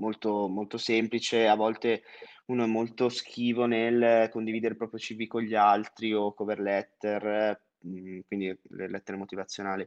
molto, 0.00 0.48
molto 0.48 0.78
semplice, 0.78 1.46
a 1.46 1.54
volte 1.54 2.02
uno 2.46 2.64
è 2.64 2.66
molto 2.66 3.08
schivo 3.08 3.66
nel 3.66 4.28
condividere 4.30 4.72
il 4.72 4.78
proprio 4.78 4.98
CV 4.98 5.26
con 5.26 5.42
gli 5.42 5.54
altri 5.54 6.12
o 6.12 6.34
cover 6.34 6.58
letter, 6.58 7.60
mhmm, 7.82 8.20
quindi 8.26 8.58
le 8.70 8.88
lettere 8.88 9.16
motivazionali 9.18 9.86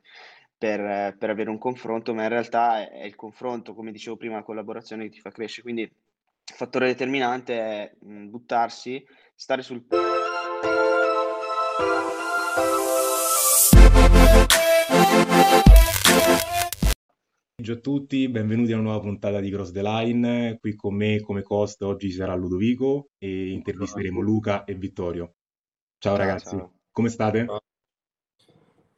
per 0.58 1.18
per 1.18 1.30
avere 1.30 1.50
un 1.50 1.58
confronto, 1.58 2.14
ma 2.14 2.24
in 2.24 2.30
realtà 2.30 2.90
è 2.90 3.04
il 3.04 3.16
confronto, 3.16 3.74
come 3.74 3.92
dicevo 3.92 4.16
prima, 4.16 4.36
la 4.36 4.44
collaborazione 4.44 5.04
che 5.04 5.10
ti 5.10 5.20
fa 5.20 5.32
crescere. 5.32 5.64
Quindi 5.64 5.82
il 5.82 6.56
fattore 6.56 6.88
determinante 6.88 7.60
è, 7.60 7.92
mhmm, 8.00 8.30
buttarsi, 8.30 9.06
stare 9.36 9.62
sul 9.62 9.84
Ciao 17.64 17.76
a 17.76 17.80
tutti, 17.80 18.28
benvenuti 18.28 18.74
a 18.74 18.76
una 18.76 18.90
nuova 18.90 19.00
puntata 19.00 19.40
di 19.40 19.50
Cross 19.50 19.72
the 19.72 19.82
Line. 19.82 20.58
Qui 20.60 20.76
con 20.76 20.96
me 20.96 21.22
come 21.22 21.42
host 21.48 21.82
oggi 21.84 22.10
ci 22.10 22.16
sarà 22.18 22.36
Ludovico 22.36 23.12
e 23.18 23.52
intervisteremo 23.52 24.20
Luca 24.20 24.66
e 24.66 24.76
Vittorio. 24.76 25.36
Ciao 25.98 26.18
Ciao, 26.18 26.18
ragazzi, 26.18 26.58
ciao. 26.58 26.80
come 26.92 27.08
state? 27.08 27.46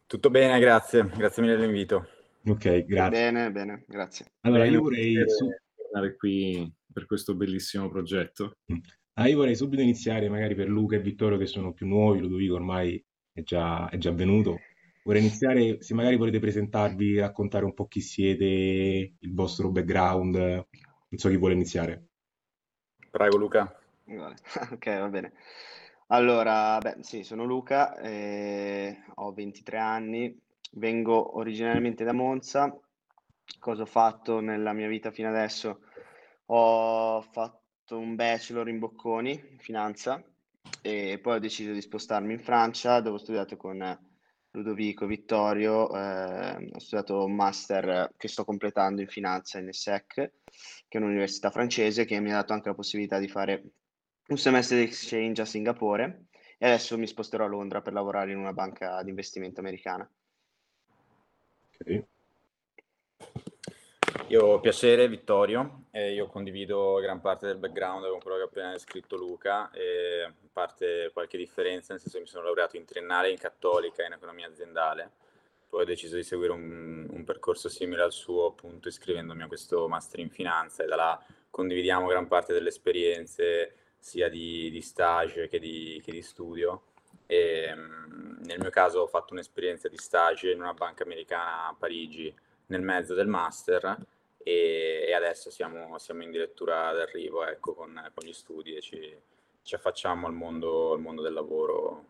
Tutto 0.07 0.30
bene, 0.31 0.59
grazie. 0.59 1.07
Grazie 1.16 1.43
mille 1.43 1.57
dell'invito. 1.57 2.07
Ok, 2.48 2.85
grazie. 2.85 3.31
Bene, 3.31 3.52
bene, 3.52 3.85
grazie. 3.88 4.26
Allora 4.41 4.63
Bene, 4.63 4.76
io 4.76 4.82
vorrei, 4.82 5.16
tornare 5.76 6.16
qui 6.16 6.73
per 6.91 7.05
questo 7.05 7.35
bellissimo 7.35 7.88
progetto. 7.88 8.57
ah, 9.13 9.27
io 9.27 9.38
vorrei 9.38 9.55
subito 9.55 9.84
iniziare 9.84 10.27
magari 10.27 10.55
per 10.55 10.70
Luca 10.70 10.95
e 10.95 11.02
Vittorio 11.02 11.38
che 11.38 11.45
sono 11.45 11.71
più 11.71 11.85
nuovi, 11.85 12.20
Ludovico 12.20 12.55
ormai 12.55 12.99
è 13.32 13.43
già, 13.43 13.88
è 13.90 13.98
già 13.99 14.12
venuto. 14.12 14.57
Vorrei 15.05 15.22
iniziare, 15.22 15.84
se 15.84 15.94
magari 15.94 16.16
volete 16.16 16.40
presentarvi, 16.40 17.20
raccontare 17.20 17.63
un 17.63 17.76
po' 17.76 17.86
chi 17.86 18.02
siete, 18.02 18.46
il 19.20 19.34
vostro 19.36 19.70
background. 19.70 20.36
Non 20.36 20.66
so 21.20 21.30
chi 21.30 21.38
vuole 21.38 21.54
iniziare. 21.54 22.08
Prego 23.12 23.38
Luca. 23.38 23.80
Ok, 24.72 24.86
va 24.99 25.07
bene. 25.07 25.34
Allora, 26.07 26.79
beh, 26.79 26.98
sì, 27.02 27.21
sono 27.21 27.44
Luca, 27.44 27.96
eh, 27.99 29.04
ho 29.13 29.32
23 29.32 29.77
anni, 29.77 30.40
vengo 30.71 31.38
originariamente 31.38 32.04
da 32.04 32.13
Monza. 32.13 32.76
Cosa 33.60 33.84
ho 33.84 33.88
fatto 33.88 34.40
nella 34.40 34.74
mia 34.74 34.88
vita 34.88 35.12
fino 35.12 35.29
adesso? 35.29 35.82
Ho 36.48 37.22
fatto 37.22 37.96
un 37.99 38.16
bachelor 38.16 38.70
in 38.70 38.79
Bocconi, 38.79 39.49
in 39.51 39.60
finanza, 39.60 40.20
e 40.82 41.20
poi 41.22 41.35
ho 41.35 41.40
deciso 41.40 41.74
di 41.74 41.82
spostarmi 41.82 42.34
in 42.34 42.40
Francia, 42.40 43.01
dove 43.01 43.18
ho 43.18 43.20
studiato 43.20 43.55
con 43.55 43.99
Ludovico 44.55 45.05
Vittorio, 45.05 45.93
eh, 45.93 46.70
ho 46.73 46.79
studiato 46.79 47.25
un 47.25 47.35
master 47.35 48.13
che 48.15 48.27
sto 48.29 48.45
completando 48.45 49.01
in 49.01 49.07
finanza 49.07 49.59
in 49.59 49.67
ESSEC, 49.67 50.13
che 50.13 50.31
è 50.87 50.98
un'università 50.98 51.51
francese 51.51 52.05
che 52.05 52.20
mi 52.21 52.31
ha 52.31 52.35
dato 52.35 52.53
anche 52.53 52.70
la 52.70 52.76
possibilità 52.76 53.20
di 53.20 53.27
fare 53.27 53.63
un 54.27 54.37
semestre 54.37 54.77
di 54.77 54.83
exchange 54.83 55.41
a 55.41 55.45
Singapore 55.45 56.27
e 56.57 56.65
adesso 56.65 56.98
mi 56.98 57.05
sposterò 57.05 57.45
a 57.45 57.49
Londra 57.49 57.81
per 57.81 57.93
lavorare 57.93 58.31
in 58.31 58.37
una 58.37 58.53
banca 58.53 59.03
di 59.03 59.09
investimento 59.09 59.59
americana. 59.59 60.09
Ok. 61.79 62.15
Io 64.29 64.59
piacere 64.59 65.07
Vittorio 65.07 65.84
e 65.91 66.13
io 66.13 66.25
condivido 66.25 66.95
gran 66.95 67.22
parte 67.22 67.45
del 67.45 67.57
background 67.57 68.09
con 68.09 68.19
quello 68.19 68.38
che 68.38 68.44
ha 68.44 68.45
appena 68.45 68.72
descritto 68.72 69.16
Luca 69.17 69.69
e 69.69 70.34
parte 70.51 71.12
qualche 71.13 71.38
differenza, 71.38 71.94
nel 71.94 72.01
senso 72.01 72.17
che 72.17 72.23
mi 72.23 72.29
sono 72.29 72.45
laureato 72.45 72.75
in 72.75 72.85
triennale 72.85 73.29
in 73.29 73.38
cattolica 73.38 74.03
in 74.03 74.13
economia 74.13 74.47
aziendale, 74.47 75.12
poi 75.69 75.84
ho 75.84 75.85
deciso 75.85 76.16
di 76.16 76.23
seguire 76.23 76.53
un, 76.53 77.06
un 77.07 77.23
percorso 77.23 77.69
simile 77.69 78.01
al 78.01 78.12
suo, 78.12 78.47
appunto 78.47 78.88
iscrivendomi 78.88 79.44
a 79.44 79.47
questo 79.47 79.88
master 79.88 80.19
in 80.19 80.31
finanza 80.31 80.84
e 80.84 80.88
da 80.88 80.95
là 80.95 81.23
condividiamo 81.51 82.07
gran 82.07 82.28
parte 82.28 82.51
delle 82.51 82.69
esperienze 82.69 83.75
sia 84.00 84.28
di, 84.28 84.72
di 84.72 84.81
stage 84.81 85.47
che 85.47 85.59
di, 85.59 86.01
che 86.03 86.12
di 86.12 86.23
studio. 86.23 86.85
E, 87.28 87.72
mm, 87.75 88.44
nel 88.45 88.59
mio 88.59 88.72
caso 88.72 89.01
ho 89.01 89.07
fatto 89.07 89.33
un'esperienza 89.33 89.88
di 89.88 89.97
stage 89.97 90.51
in 90.51 90.61
una 90.61 90.73
banca 90.73 91.03
americana 91.03 91.67
a 91.67 91.75
Parigi 91.77 92.33
nel 92.67 92.81
mezzo 92.81 93.13
del 93.13 93.27
master 93.27 94.13
e, 94.47 95.06
e 95.07 95.13
adesso 95.13 95.50
siamo, 95.50 95.97
siamo 95.97 96.22
in 96.22 96.29
direttura 96.29 96.94
d'arrivo 96.94 97.44
ecco, 97.47 97.73
con, 97.73 98.00
con 98.13 98.28
gli 98.28 98.33
studi 98.33 98.75
e 98.75 98.81
ci, 98.81 99.17
ci 99.63 99.73
affacciamo 99.73 100.28
al 100.28 100.33
mondo, 100.33 100.94
al 100.94 101.00
mondo 101.00 101.23
del 101.23 101.33
lavoro 101.33 102.06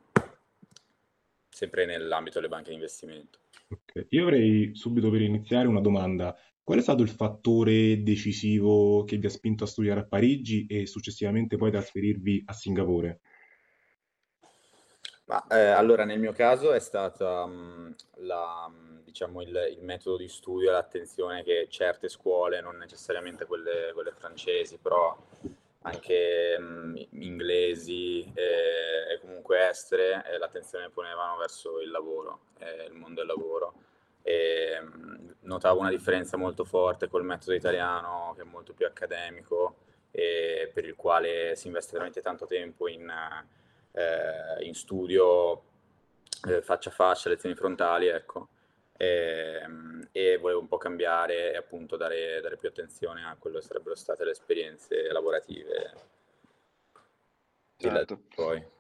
sempre 1.50 1.86
nell'ambito 1.86 2.40
delle 2.40 2.52
banche 2.52 2.72
di 2.72 2.76
investimento. 2.76 3.40
Ok. 3.70 4.08
Io 4.10 4.24
avrei 4.24 4.76
subito 4.76 5.10
per 5.10 5.22
iniziare 5.22 5.70
una 5.70 5.80
domanda. 5.80 6.38
Qual 6.62 6.78
è 6.78 6.82
stato 6.82 7.04
il 7.04 7.10
fattore 7.10 8.04
decisivo 8.04 9.06
che 9.06 9.16
vi 9.16 9.28
ha 9.28 9.30
spinto 9.30 9.64
a 9.64 9.68
studiare 9.68 10.02
a 10.02 10.06
Parigi 10.06 10.66
e 10.66 10.86
successivamente 10.86 11.56
poi 11.56 11.72
trasferirvi 11.72 12.44
a 12.48 12.54
Singapore? 12.54 13.22
Ma 15.28 15.48
eh, 15.48 15.70
allora 15.70 16.04
nel 16.04 16.20
mio 16.20 16.34
caso 16.34 16.74
è 16.74 16.80
stata 16.80 17.46
mh, 17.46 17.96
la, 18.18 18.68
mh, 18.68 18.95
diciamo, 19.16 19.42
il, 19.42 19.76
il 19.78 19.82
metodo 19.82 20.18
di 20.18 20.28
studio 20.28 20.68
e 20.68 20.74
l'attenzione 20.74 21.42
che 21.42 21.68
certe 21.70 22.10
scuole, 22.10 22.60
non 22.60 22.76
necessariamente 22.76 23.46
quelle, 23.46 23.92
quelle 23.94 24.12
francesi, 24.12 24.78
però 24.78 25.18
anche 25.84 26.60
mh, 26.60 27.08
inglesi 27.12 28.30
e, 28.34 29.14
e 29.14 29.20
comunque 29.22 29.70
estere, 29.70 30.26
eh, 30.28 30.38
l'attenzione 30.38 30.90
ponevano 30.90 31.38
verso 31.38 31.80
il 31.80 31.92
lavoro, 31.92 32.40
eh, 32.58 32.88
il 32.88 32.94
mondo 32.94 33.22
del 33.22 33.28
lavoro. 33.28 33.74
E, 34.22 34.82
mh, 34.82 35.36
notavo 35.42 35.80
una 35.80 35.92
differenza 35.92 36.36
molto 36.36 36.66
forte 36.66 37.08
col 37.08 37.24
metodo 37.24 37.54
italiano, 37.54 38.34
che 38.36 38.42
è 38.42 38.46
molto 38.46 38.74
più 38.74 38.86
accademico 38.86 39.78
e 40.12 40.70
per 40.74 40.84
il 40.84 40.96
quale 40.96 41.56
si 41.56 41.68
investe 41.68 41.94
veramente 41.94 42.22
tanto 42.22 42.46
tempo 42.46 42.90
in, 42.90 43.10
eh, 43.94 44.66
in 44.66 44.74
studio 44.74 45.62
eh, 46.50 46.62
faccia 46.62 46.90
a 46.90 46.94
faccia, 46.94 47.30
lezioni 47.30 47.56
frontali, 47.56 48.08
ecco. 48.08 48.50
E, 48.98 49.62
e 50.12 50.38
volevo 50.38 50.62
un 50.62 50.68
po' 50.68 50.78
cambiare 50.78 51.52
e 51.52 51.58
appunto 51.58 51.98
dare, 51.98 52.40
dare 52.42 52.58
più 52.58 52.70
attenzione 52.70 53.26
a 53.26 53.36
quello 53.38 53.60
che 53.60 53.66
sarebbero 53.66 53.96
state 53.96 54.24
le 54.24 54.32
esperienze 54.32 55.12
lavorative. 55.12 55.94
Certo. 57.78 58.22
Poi. 58.34 58.74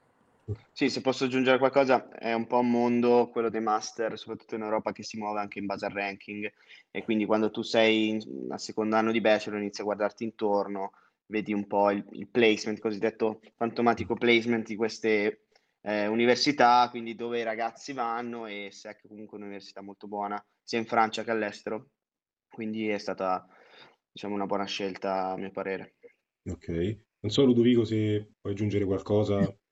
Sì, 0.71 0.89
se 0.89 1.01
posso 1.01 1.25
aggiungere 1.25 1.57
qualcosa, 1.57 2.07
è 2.09 2.31
un 2.33 2.45
po' 2.45 2.59
un 2.59 2.69
mondo, 2.69 3.29
quello 3.31 3.49
dei 3.49 3.61
master, 3.61 4.17
soprattutto 4.17 4.55
in 4.55 4.61
Europa, 4.61 4.91
che 4.91 5.03
si 5.03 5.17
muove 5.17 5.39
anche 5.39 5.57
in 5.59 5.65
base 5.65 5.85
al 5.85 5.91
ranking 5.91 6.51
e 6.91 7.03
quindi 7.03 7.25
quando 7.25 7.49
tu 7.49 7.63
sei 7.63 8.09
in- 8.09 8.47
al 8.51 8.59
secondo 8.59 8.95
anno 8.95 9.11
di 9.11 9.21
bachelor 9.21 9.59
inizi 9.59 9.81
a 9.81 9.85
guardarti 9.85 10.23
intorno, 10.23 10.91
vedi 11.27 11.51
un 11.51 11.65
po' 11.65 11.89
il, 11.89 12.05
il 12.11 12.27
placement, 12.27 12.79
cosiddetto 12.79 13.41
fantomatico 13.55 14.13
placement 14.13 14.67
di 14.67 14.75
queste 14.75 15.44
eh, 15.85 16.07
università, 16.07 16.88
quindi 16.90 17.13
dove 17.13 17.40
i 17.40 17.44
ragazzi 17.44 17.94
vanno 17.94 18.47
e 18.47 18.69
SEC 18.72 19.03
è 19.03 19.07
comunque 19.07 19.38
un'università 19.38 19.81
molto 19.81 20.07
buona, 20.07 20.44
sia 20.63 20.79
in 20.79 20.85
Francia 20.85 21.23
che 21.23 21.29
all'estero, 21.29 21.91
quindi 22.47 22.90
è 22.90 22.97
stata, 22.97 23.47
diciamo, 24.12 24.34
una 24.34 24.47
buona 24.47 24.66
scelta 24.66 25.28
a 25.28 25.38
mio 25.38 25.51
parere. 25.51 25.96
Ok. 26.50 26.68
Non 27.19 27.31
so, 27.31 27.46
Ludovico, 27.46 27.85
se 27.85 28.34
puoi 28.41 28.53
aggiungere 28.53 28.85
qualcosa. 28.85 29.40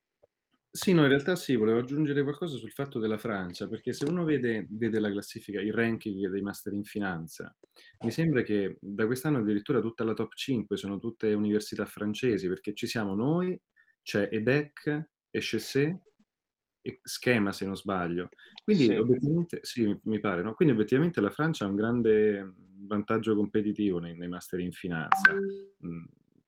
Sì, 0.75 0.91
no, 0.91 1.03
in 1.03 1.09
realtà 1.09 1.35
sì, 1.35 1.56
volevo 1.56 1.78
aggiungere 1.78 2.24
qualcosa 2.24 2.57
sul 2.57 2.72
fatto 2.72 2.97
della 2.97 3.19
Francia, 3.19 3.68
perché 3.68 3.94
se 3.94 4.06
uno 4.06 4.24
vede, 4.24 4.66
vede 4.72 5.00
la 5.00 5.12
classifica, 5.12 5.62
il 5.62 5.72
ranking 5.72 6.28
dei 6.30 6.41
master 6.41 6.74
in 6.74 6.84
finanza, 6.84 7.56
mi 8.00 8.09
sembra 8.09 8.41
che 8.41 8.78
da 8.81 9.06
quest'anno 9.06 9.38
addirittura 9.38 9.81
tutta 9.81 10.03
la 10.03 10.16
top 10.16 10.34
5 10.34 10.75
sono 10.75 10.97
tutte 10.97 11.31
università 11.34 11.85
francesi, 11.85 12.47
perché 12.47 12.74
ci 12.74 12.88
siamo 12.88 13.13
noi, 13.13 13.56
c'è 14.01 14.28
EDEC, 14.31 15.12
HEC 15.39 15.97
e 16.85 16.99
Schema 17.01 17.51
se 17.51 17.66
non 17.66 17.75
sbaglio. 17.75 18.29
Quindi 18.63 18.85
Sì. 18.85 18.95
obiettivamente, 18.95 19.59
sì, 19.63 19.97
mi- 20.03 20.19
pare, 20.19 20.41
no? 20.41 20.53
Quindi 20.53 20.73
obiettivamente 20.73 21.21
la 21.21 21.29
Francia 21.29 21.66
ha 21.66 21.69
un 21.69 21.75
grande 21.75 22.53
vantaggio 22.85 23.35
competitivo 23.35 23.99
nei, 23.99 24.16
nei 24.17 24.27
master 24.27 24.59
in 24.59 24.71
finanza. 24.71 25.33
Mm, 25.33 26.03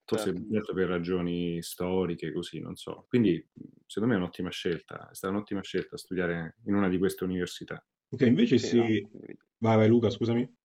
Forse 0.08 0.34
Certo. 0.34 0.48
certo 0.54 0.74
per 0.76 0.88
ragioni 0.88 1.64
storiche, 1.64 2.32
così, 2.32 2.60
non 2.60 2.76
so. 2.76 3.06
Quindi, 3.10 3.44
secondo 3.88 4.14
me 4.14 4.20
è 4.20 4.22
un'ottima 4.22 4.52
scelta, 4.52 5.10
è 5.10 5.16
stata 5.16 5.34
un'ottima 5.34 5.64
scelta 5.64 5.98
studiare 5.98 6.58
in 6.66 6.76
una 6.76 6.90
di 6.90 7.00
queste 7.00 7.24
università. 7.24 7.84
Ok, 8.10 8.22
invece 8.22 8.60
Sì, 8.60 8.76
no, 8.76 8.84
se... 8.84 9.02
condivido. 9.10 9.44
Vai, 9.58 9.78
vai 9.78 9.88
Luca, 9.88 10.12
scusami. 10.12 10.56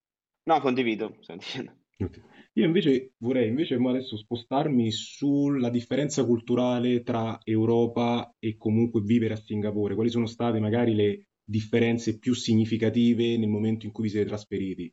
No, 0.45 0.61
condivido, 0.61 1.17
sto 1.21 1.35
dicendo. 1.37 1.73
Ok. 2.01 2.21
Io 2.55 2.65
invece 2.65 3.13
vorrei 3.19 3.49
invece 3.49 3.77
mo 3.79 3.91
adesso 3.91 4.17
spostarmi 4.17 4.91
sulla 4.91 5.71
differenza 5.71 6.25
culturale 6.25 7.03
tra 7.03 7.39
Europa 7.45 8.35
e 8.39 8.57
comunque 8.57 9.01
vivere 9.03 9.35
a 9.35 9.37
Singapore. 9.37 9.95
Quali 9.95 10.11
sono 10.11 10.27
state 10.27 10.59
magari 10.61 10.95
le 10.95 11.27
differenze 11.45 12.19
più 12.19 12.35
significative 12.35 13.37
nel 13.37 13.49
momento 13.49 13.87
in 13.87 13.93
cui 13.93 14.05
vi 14.05 14.11
siete 14.11 14.27
trasferiti? 14.29 14.93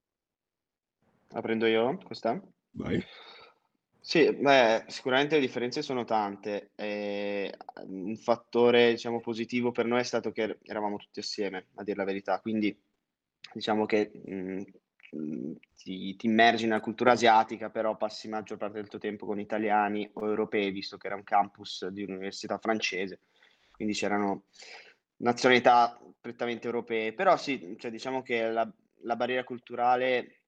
La 1.29 1.41
prendo 1.41 1.65
io 1.67 1.97
questa? 2.05 2.41
Vai. 2.73 3.03
Sì, 3.99 4.33
beh, 4.33 4.85
sicuramente 4.87 5.35
le 5.35 5.41
differenze 5.41 5.81
sono 5.81 6.05
tante. 6.05 6.71
e 6.75 7.53
un 7.87 8.15
fattore, 8.15 8.91
diciamo, 8.91 9.19
positivo 9.19 9.71
per 9.71 9.85
noi 9.85 9.99
è 9.99 10.03
stato 10.03 10.31
che 10.31 10.59
eravamo 10.63 10.95
tutti 10.97 11.19
assieme, 11.19 11.67
a 11.75 11.83
dir 11.83 11.97
la 11.97 12.05
verità. 12.05 12.39
Quindi, 12.39 12.75
diciamo 13.53 13.85
che 13.85 14.11
mh, 14.13 14.61
ti, 15.09 16.15
ti, 16.15 16.25
immergi 16.27 16.65
nella 16.65 16.79
cultura 16.79 17.11
asiatica, 17.11 17.69
però 17.69 17.95
passi 17.97 18.29
la 18.29 18.37
maggior 18.37 18.57
parte 18.57 18.79
del 18.79 18.89
tuo 18.89 18.99
tempo 18.99 19.25
con 19.25 19.39
italiani 19.39 20.09
o 20.13 20.27
europei, 20.27 20.71
visto 20.71 20.97
che 20.97 21.07
era 21.07 21.15
un 21.15 21.23
campus 21.23 21.87
di 21.87 22.03
un'università 22.03 22.57
francese, 22.57 23.21
quindi 23.71 23.93
c'erano 23.93 24.43
nazionalità 25.17 25.99
prettamente 26.19 26.65
europee, 26.65 27.13
però 27.13 27.37
sì, 27.37 27.75
cioè, 27.79 27.91
diciamo 27.91 28.21
che 28.21 28.49
la, 28.49 28.69
la 29.03 29.15
barriera 29.15 29.43
culturale 29.43 30.41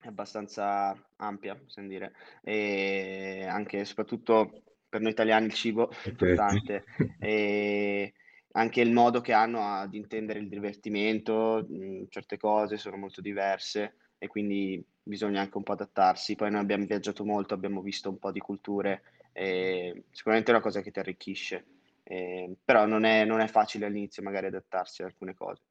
è 0.00 0.06
abbastanza 0.06 0.96
ampia, 1.16 1.56
possiamo 1.56 1.88
dire, 1.88 2.12
e 2.42 3.46
anche 3.48 3.84
soprattutto 3.84 4.62
per 4.88 5.00
noi 5.00 5.10
italiani 5.10 5.46
il 5.46 5.52
cibo 5.52 5.90
è 5.90 6.08
importante. 6.08 6.84
E 7.20 8.14
anche 8.52 8.80
il 8.80 8.92
modo 8.92 9.20
che 9.20 9.32
hanno 9.32 9.62
ad 9.62 9.94
intendere 9.94 10.38
il 10.38 10.48
divertimento, 10.48 11.64
mh, 11.68 12.04
certe 12.08 12.36
cose 12.38 12.76
sono 12.76 12.96
molto 12.96 13.20
diverse 13.20 13.94
e 14.18 14.26
quindi 14.26 14.84
bisogna 15.02 15.40
anche 15.40 15.56
un 15.56 15.62
po' 15.62 15.72
adattarsi. 15.72 16.34
Poi 16.34 16.50
noi 16.50 16.60
abbiamo 16.60 16.84
viaggiato 16.84 17.24
molto, 17.24 17.54
abbiamo 17.54 17.80
visto 17.82 18.08
un 18.08 18.18
po' 18.18 18.32
di 18.32 18.40
culture 18.40 19.02
e 19.32 20.04
sicuramente 20.10 20.50
è 20.50 20.54
una 20.54 20.62
cosa 20.62 20.80
che 20.80 20.90
ti 20.90 20.98
arricchisce, 20.98 21.64
eh, 22.02 22.56
però 22.64 22.86
non 22.86 23.04
è, 23.04 23.24
non 23.24 23.40
è 23.40 23.46
facile 23.46 23.86
all'inizio 23.86 24.22
magari 24.22 24.46
adattarsi 24.46 25.02
ad 25.02 25.08
alcune 25.08 25.34
cose. 25.34 25.62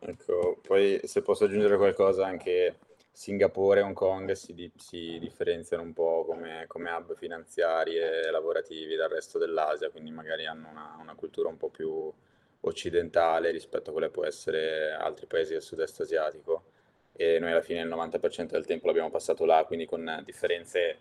Ecco, 0.00 0.58
poi 0.62 1.00
se 1.04 1.22
posso 1.22 1.44
aggiungere 1.44 1.76
qualcosa 1.76 2.26
anche 2.26 2.78
Singapore 3.16 3.80
e 3.80 3.82
Hong 3.82 3.94
Kong 3.94 4.32
si, 4.32 4.70
si 4.76 5.18
differenziano 5.18 5.82
un 5.82 5.94
po' 5.94 6.26
come, 6.26 6.66
come, 6.66 6.90
hub 6.90 7.16
finanziari 7.16 7.96
e 7.96 8.30
lavorativi 8.30 8.94
dal 8.94 9.08
resto 9.08 9.38
dell'Asia, 9.38 9.88
quindi 9.88 10.10
magari 10.10 10.44
hanno 10.44 10.68
una, 10.68 10.98
una, 11.00 11.14
cultura 11.14 11.48
un 11.48 11.56
po' 11.56 11.70
più 11.70 12.12
occidentale 12.60 13.52
rispetto 13.52 13.88
a 13.88 13.92
quella 13.94 14.08
che 14.08 14.12
può 14.12 14.26
essere 14.26 14.92
altri 14.92 15.24
paesi 15.24 15.54
del 15.54 15.62
sud-est 15.62 15.98
asiatico. 16.02 16.64
E 17.12 17.38
noi 17.38 17.52
alla 17.52 17.62
fine 17.62 17.80
il 17.80 17.88
90% 17.88 18.50
del 18.50 18.66
tempo 18.66 18.86
l'abbiamo 18.86 19.10
passato 19.10 19.46
là, 19.46 19.64
quindi 19.64 19.86
con 19.86 20.20
differenze 20.22 20.98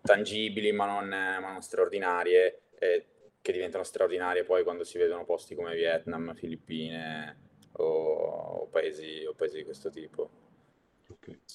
tangibili 0.00 0.70
ma 0.70 0.86
non, 0.86 1.08
ma 1.08 1.50
non 1.50 1.60
straordinarie, 1.60 2.60
eh, 2.78 3.04
che 3.42 3.50
diventano 3.50 3.82
straordinarie 3.82 4.44
poi 4.44 4.62
quando 4.62 4.84
si 4.84 4.96
vedono 4.96 5.24
posti 5.24 5.56
come 5.56 5.74
Vietnam, 5.74 6.34
Filippine 6.34 7.36
o, 7.72 7.84
o, 8.60 8.66
paesi, 8.66 9.24
o 9.26 9.34
paesi 9.34 9.56
di 9.56 9.64
questo 9.64 9.90
tipo. 9.90 10.46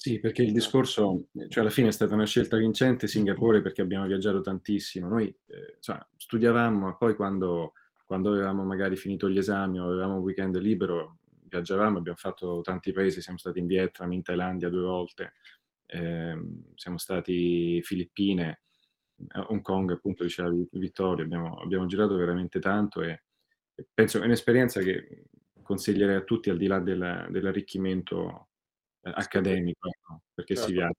Sì, 0.04 0.20
perché 0.20 0.42
il 0.42 0.52
discorso, 0.52 1.28
cioè 1.48 1.62
alla 1.62 1.72
fine 1.72 1.88
è 1.88 1.90
stata 1.90 2.12
una 2.12 2.26
scelta 2.26 2.58
vincente 2.58 3.06
Singapore 3.06 3.62
perché 3.62 3.80
abbiamo 3.80 4.04
viaggiato 4.04 4.42
tantissimo. 4.42 5.08
Noi 5.08 5.34
eh, 5.46 5.78
cioè, 5.80 5.98
studiavamo, 6.18 6.78
ma 6.78 6.94
poi 6.94 7.16
quando, 7.16 7.72
quando, 8.04 8.32
avevamo 8.32 8.64
magari 8.64 8.96
finito 8.96 9.30
gli 9.30 9.38
esami 9.38 9.80
o 9.80 9.86
avevamo 9.86 10.16
un 10.16 10.20
weekend 10.20 10.58
libero, 10.58 11.20
viaggiavamo, 11.48 11.96
abbiamo 11.96 12.18
fatto 12.18 12.60
tanti 12.62 12.92
paesi, 12.92 13.22
siamo 13.22 13.38
stati 13.38 13.60
in 13.60 13.66
Vietnam, 13.66 14.12
in 14.12 14.20
Thailandia 14.20 14.68
due 14.68 14.82
volte, 14.82 15.32
eh, 15.86 16.38
siamo 16.74 16.98
stati 16.98 17.76
in 17.76 17.82
Filippine, 17.82 18.60
Hong 19.48 19.62
Kong, 19.62 19.90
appunto 19.90 20.22
diceva 20.22 20.50
Vittorio, 20.72 21.24
abbiamo, 21.24 21.56
abbiamo 21.62 21.86
girato 21.86 22.14
veramente 22.16 22.58
tanto 22.58 23.00
e, 23.00 23.22
e 23.74 23.86
penso 23.94 24.20
è 24.20 24.24
un'esperienza 24.26 24.82
che 24.82 25.28
consiglierei 25.62 26.16
a 26.16 26.24
tutti 26.24 26.50
al 26.50 26.58
di 26.58 26.66
là 26.66 26.78
del, 26.78 27.28
dell'arricchimento 27.30 28.48
accademico, 29.12 29.88
ecco, 29.88 30.22
perché 30.32 30.56
si 30.56 30.72
certo. 30.72 30.96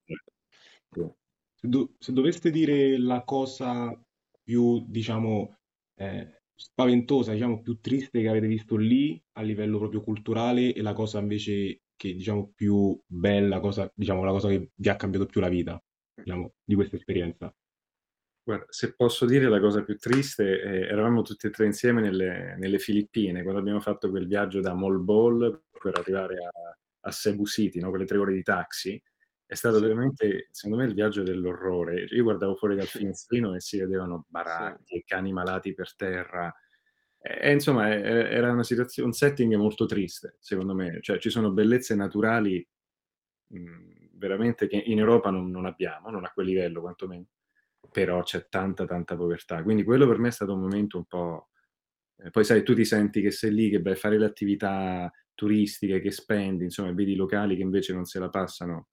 viaggia. 0.94 1.14
Se, 1.54 1.68
do- 1.68 1.94
se 1.98 2.12
doveste 2.12 2.50
dire 2.50 2.98
la 2.98 3.22
cosa 3.24 3.98
più, 4.42 4.84
diciamo, 4.86 5.56
eh, 5.96 6.42
spaventosa, 6.54 7.32
diciamo, 7.32 7.60
più 7.62 7.80
triste 7.80 8.20
che 8.20 8.28
avete 8.28 8.46
visto 8.46 8.76
lì 8.76 9.20
a 9.32 9.42
livello 9.42 9.78
proprio 9.78 10.02
culturale 10.02 10.72
e 10.72 10.82
la 10.82 10.92
cosa 10.92 11.18
invece 11.18 11.82
che, 11.96 12.14
diciamo, 12.14 12.52
più 12.54 12.98
bella, 13.06 13.60
cosa, 13.60 13.90
diciamo, 13.94 14.24
la 14.24 14.32
cosa 14.32 14.48
che 14.48 14.70
vi 14.74 14.88
ha 14.88 14.96
cambiato 14.96 15.26
più 15.26 15.40
la 15.40 15.48
vita, 15.48 15.82
diciamo, 16.14 16.52
di 16.64 16.74
questa 16.74 16.96
esperienza. 16.96 17.54
Guarda, 18.42 18.66
se 18.68 18.94
posso 18.94 19.26
dire 19.26 19.48
la 19.48 19.58
cosa 19.58 19.82
più 19.82 19.98
triste, 19.98 20.62
eh, 20.62 20.80
eravamo 20.82 21.22
tutti 21.22 21.48
e 21.48 21.50
tre 21.50 21.66
insieme 21.66 22.00
nelle, 22.00 22.54
nelle, 22.56 22.78
Filippine, 22.78 23.42
quando 23.42 23.58
abbiamo 23.58 23.80
fatto 23.80 24.08
quel 24.08 24.28
viaggio 24.28 24.60
da 24.60 24.72
Mall 24.72 25.02
Ball 25.02 25.64
per 25.82 25.98
arrivare 25.98 26.36
a, 26.36 26.76
a 27.06 27.10
Cebu 27.10 27.46
City, 27.46 27.80
no? 27.80 27.90
quelle 27.90 28.04
tre 28.04 28.18
ore 28.18 28.32
di 28.32 28.42
taxi, 28.42 29.00
è 29.46 29.54
stato 29.54 29.78
veramente, 29.78 30.48
secondo 30.50 30.82
me, 30.82 30.88
il 30.88 30.94
viaggio 30.94 31.22
dell'orrore. 31.22 32.04
Io 32.10 32.24
guardavo 32.24 32.56
fuori 32.56 32.74
dal 32.74 32.86
finestrino 32.86 33.54
e 33.54 33.60
si 33.60 33.78
vedevano 33.78 34.26
baracche, 34.28 35.04
cani 35.06 35.32
malati 35.32 35.72
per 35.72 35.94
terra. 35.94 36.52
E, 37.18 37.52
insomma, 37.52 37.88
era 37.94 38.50
una 38.50 38.64
situazione, 38.64 39.08
un 39.08 39.14
setting 39.14 39.54
molto 39.54 39.86
triste, 39.86 40.36
secondo 40.40 40.74
me. 40.74 40.98
Cioè, 41.00 41.18
ci 41.18 41.30
sono 41.30 41.52
bellezze 41.52 41.94
naturali 41.94 42.66
mh, 43.46 44.08
veramente 44.14 44.66
che 44.66 44.82
in 44.84 44.98
Europa 44.98 45.30
non, 45.30 45.48
non, 45.48 45.66
abbiamo, 45.66 46.10
non 46.10 46.24
a 46.24 46.32
quel 46.32 46.46
livello 46.46 46.80
quantomeno, 46.80 47.26
però 47.92 48.24
c'è 48.24 48.48
tanta, 48.48 48.84
tanta 48.84 49.14
povertà. 49.14 49.62
Quindi 49.62 49.84
quello 49.84 50.08
per 50.08 50.18
me 50.18 50.28
è 50.28 50.32
stato 50.32 50.54
un 50.54 50.60
momento 50.60 50.96
un 50.98 51.04
po'... 51.04 51.50
Eh, 52.16 52.30
poi 52.30 52.44
sai, 52.44 52.64
tu 52.64 52.74
ti 52.74 52.84
senti 52.84 53.20
che 53.20 53.30
sei 53.30 53.54
lì, 53.54 53.70
che 53.70 53.80
vai 53.80 53.92
a 53.92 53.96
fare 53.96 54.18
le 54.18 54.24
attività 54.24 55.08
turistiche 55.36 56.00
che 56.00 56.10
spendi, 56.10 56.64
insomma, 56.64 56.90
vedi 56.90 57.14
locali 57.14 57.54
che 57.54 57.62
invece 57.62 57.92
non 57.92 58.04
se 58.04 58.18
la 58.18 58.28
passano 58.28 58.88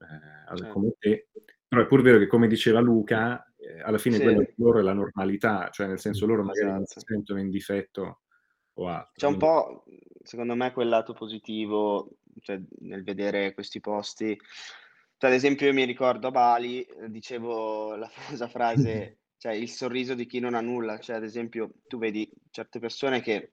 eh, 0.00 0.56
certo. 0.56 0.72
come 0.72 0.94
te. 0.98 1.28
Però 1.68 1.82
è 1.82 1.86
pur 1.86 2.00
vero 2.00 2.18
che, 2.18 2.26
come 2.26 2.46
diceva 2.46 2.80
Luca, 2.80 3.44
eh, 3.58 3.82
alla 3.82 3.98
fine 3.98 4.16
sì. 4.16 4.22
quello 4.22 4.38
per 4.38 4.54
loro 4.56 4.78
è 4.78 4.82
la 4.82 4.94
normalità, 4.94 5.68
cioè 5.70 5.86
nel 5.86 6.00
senso 6.00 6.24
loro 6.24 6.42
magari 6.42 6.60
esatto. 6.60 6.76
non 6.76 6.86
si 6.86 7.00
sentono 7.00 7.40
in 7.40 7.50
difetto 7.50 8.20
o 8.74 8.88
altro. 8.88 9.12
C'è 9.14 9.26
un 9.26 9.36
po', 9.36 9.84
secondo 10.22 10.54
me, 10.54 10.72
quel 10.72 10.88
lato 10.88 11.12
positivo 11.12 12.16
cioè, 12.40 12.58
nel 12.80 13.02
vedere 13.02 13.52
questi 13.52 13.80
posti. 13.80 14.38
Cioè, 15.16 15.30
ad 15.30 15.36
esempio, 15.36 15.66
io 15.66 15.74
mi 15.74 15.84
ricordo 15.84 16.28
a 16.28 16.30
Bali, 16.30 16.86
dicevo 17.08 17.96
la 17.96 18.08
famosa 18.08 18.48
frase, 18.48 19.18
cioè 19.36 19.52
il 19.52 19.68
sorriso 19.68 20.14
di 20.14 20.26
chi 20.26 20.38
non 20.38 20.54
ha 20.54 20.60
nulla. 20.60 20.98
Cioè, 20.98 21.16
ad 21.16 21.24
esempio, 21.24 21.72
tu 21.86 21.98
vedi 21.98 22.30
certe 22.50 22.78
persone 22.78 23.20
che 23.20 23.52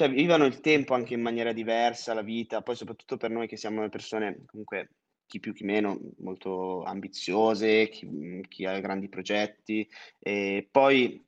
cioè, 0.00 0.08
vivono 0.08 0.46
il 0.46 0.60
tempo 0.60 0.94
anche 0.94 1.12
in 1.12 1.20
maniera 1.20 1.52
diversa, 1.52 2.14
la 2.14 2.22
vita, 2.22 2.62
poi 2.62 2.74
soprattutto 2.74 3.18
per 3.18 3.28
noi 3.28 3.46
che 3.46 3.58
siamo 3.58 3.86
persone 3.90 4.44
comunque 4.46 4.92
chi 5.26 5.40
più 5.40 5.52
chi 5.52 5.64
meno 5.64 6.00
molto 6.20 6.82
ambiziose, 6.84 7.90
chi, 7.90 8.42
chi 8.48 8.64
ha 8.64 8.80
grandi 8.80 9.10
progetti 9.10 9.86
e 10.18 10.66
poi 10.70 11.22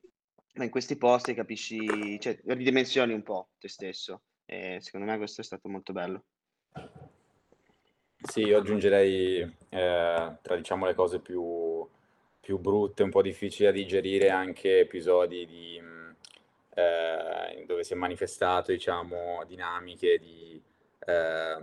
in 0.55 0.69
questi 0.71 0.97
posti 0.97 1.35
capisci, 1.35 2.19
cioè 2.19 2.39
ridimensioni 2.45 3.13
un 3.13 3.21
po' 3.21 3.49
te 3.59 3.67
stesso 3.67 4.23
e 4.43 4.79
secondo 4.81 5.05
me 5.05 5.17
questo 5.17 5.41
è 5.41 5.43
stato 5.43 5.69
molto 5.69 5.93
bello. 5.93 6.23
Sì, 8.23 8.41
io 8.41 8.57
aggiungerei 8.57 9.37
eh, 9.69 10.37
tra 10.41 10.55
diciamo 10.55 10.87
le 10.87 10.95
cose 10.95 11.19
più, 11.19 11.87
più 12.39 12.57
brutte, 12.57 13.03
un 13.03 13.11
po' 13.11 13.21
difficili 13.21 13.65
da 13.65 13.71
digerire, 13.71 14.31
anche 14.31 14.79
episodi 14.79 15.45
di 15.45 15.92
eh, 16.75 17.63
dove 17.65 17.83
si 17.83 17.93
è 17.93 17.95
manifestato 17.95 18.71
diciamo, 18.71 19.43
dinamiche 19.45 20.17
di 20.17 20.61
eh, 20.99 21.57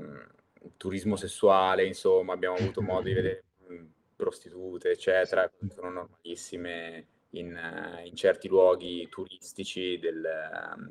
turismo 0.76 1.16
sessuale, 1.16 1.84
insomma 1.84 2.32
abbiamo 2.32 2.56
avuto 2.56 2.82
modo 2.82 3.08
di 3.08 3.14
vedere 3.14 3.44
prostitute, 4.14 4.90
eccetera, 4.90 5.50
sono 5.70 5.90
normalissime 5.90 7.06
in, 7.30 7.58
in 8.04 8.14
certi 8.14 8.48
luoghi 8.48 9.08
turistici 9.08 9.98
del, 9.98 10.28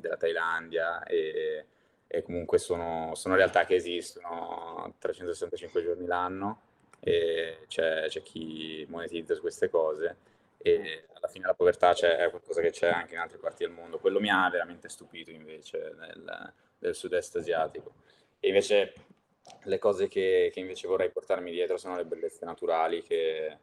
della 0.00 0.16
Thailandia 0.16 1.04
e, 1.04 1.66
e 2.06 2.22
comunque 2.22 2.58
sono, 2.58 3.12
sono, 3.14 3.36
realtà 3.36 3.64
che 3.64 3.76
esistono 3.76 4.94
365 4.98 5.82
giorni 5.82 6.06
l'anno 6.06 6.62
e 6.98 7.64
c'è, 7.68 8.06
c'è 8.08 8.22
chi 8.22 8.84
monetizza 8.88 9.34
su 9.34 9.40
queste 9.40 9.70
cose 9.70 10.16
e 10.62 11.04
alla 11.14 11.28
fine 11.28 11.46
la 11.46 11.54
povertà 11.54 11.92
è 11.92 12.28
qualcosa 12.28 12.60
che 12.60 12.70
c'è 12.70 12.88
anche 12.88 13.14
in 13.14 13.20
altre 13.20 13.38
parti 13.38 13.64
del 13.64 13.72
mondo. 13.72 13.98
Quello 13.98 14.20
mi 14.20 14.28
ha 14.28 14.48
veramente 14.50 14.88
stupito 14.90 15.30
invece 15.30 15.94
nel, 15.98 16.52
del 16.78 16.94
sud-est 16.94 17.36
asiatico. 17.36 17.94
E 18.38 18.48
invece 18.48 18.92
le 19.64 19.78
cose 19.78 20.08
che, 20.08 20.50
che, 20.52 20.60
invece 20.60 20.86
vorrei 20.86 21.10
portarmi 21.10 21.50
dietro 21.50 21.78
sono 21.78 21.96
le 21.96 22.04
bellezze 22.04 22.44
naturali 22.44 23.02
che, 23.02 23.56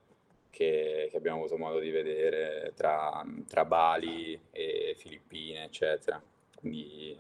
che, 0.50 1.08
che 1.12 1.18
abbiamo 1.18 1.40
avuto 1.40 1.58
modo 1.58 1.80
di 1.80 1.92
vedere 1.92 2.74
tra, 2.76 3.24
tra 3.48 3.66
Bali 3.66 4.40
e 4.52 4.96
Filippine, 4.98 5.66
eccetera. 5.66 6.22
Quindi 6.56 7.20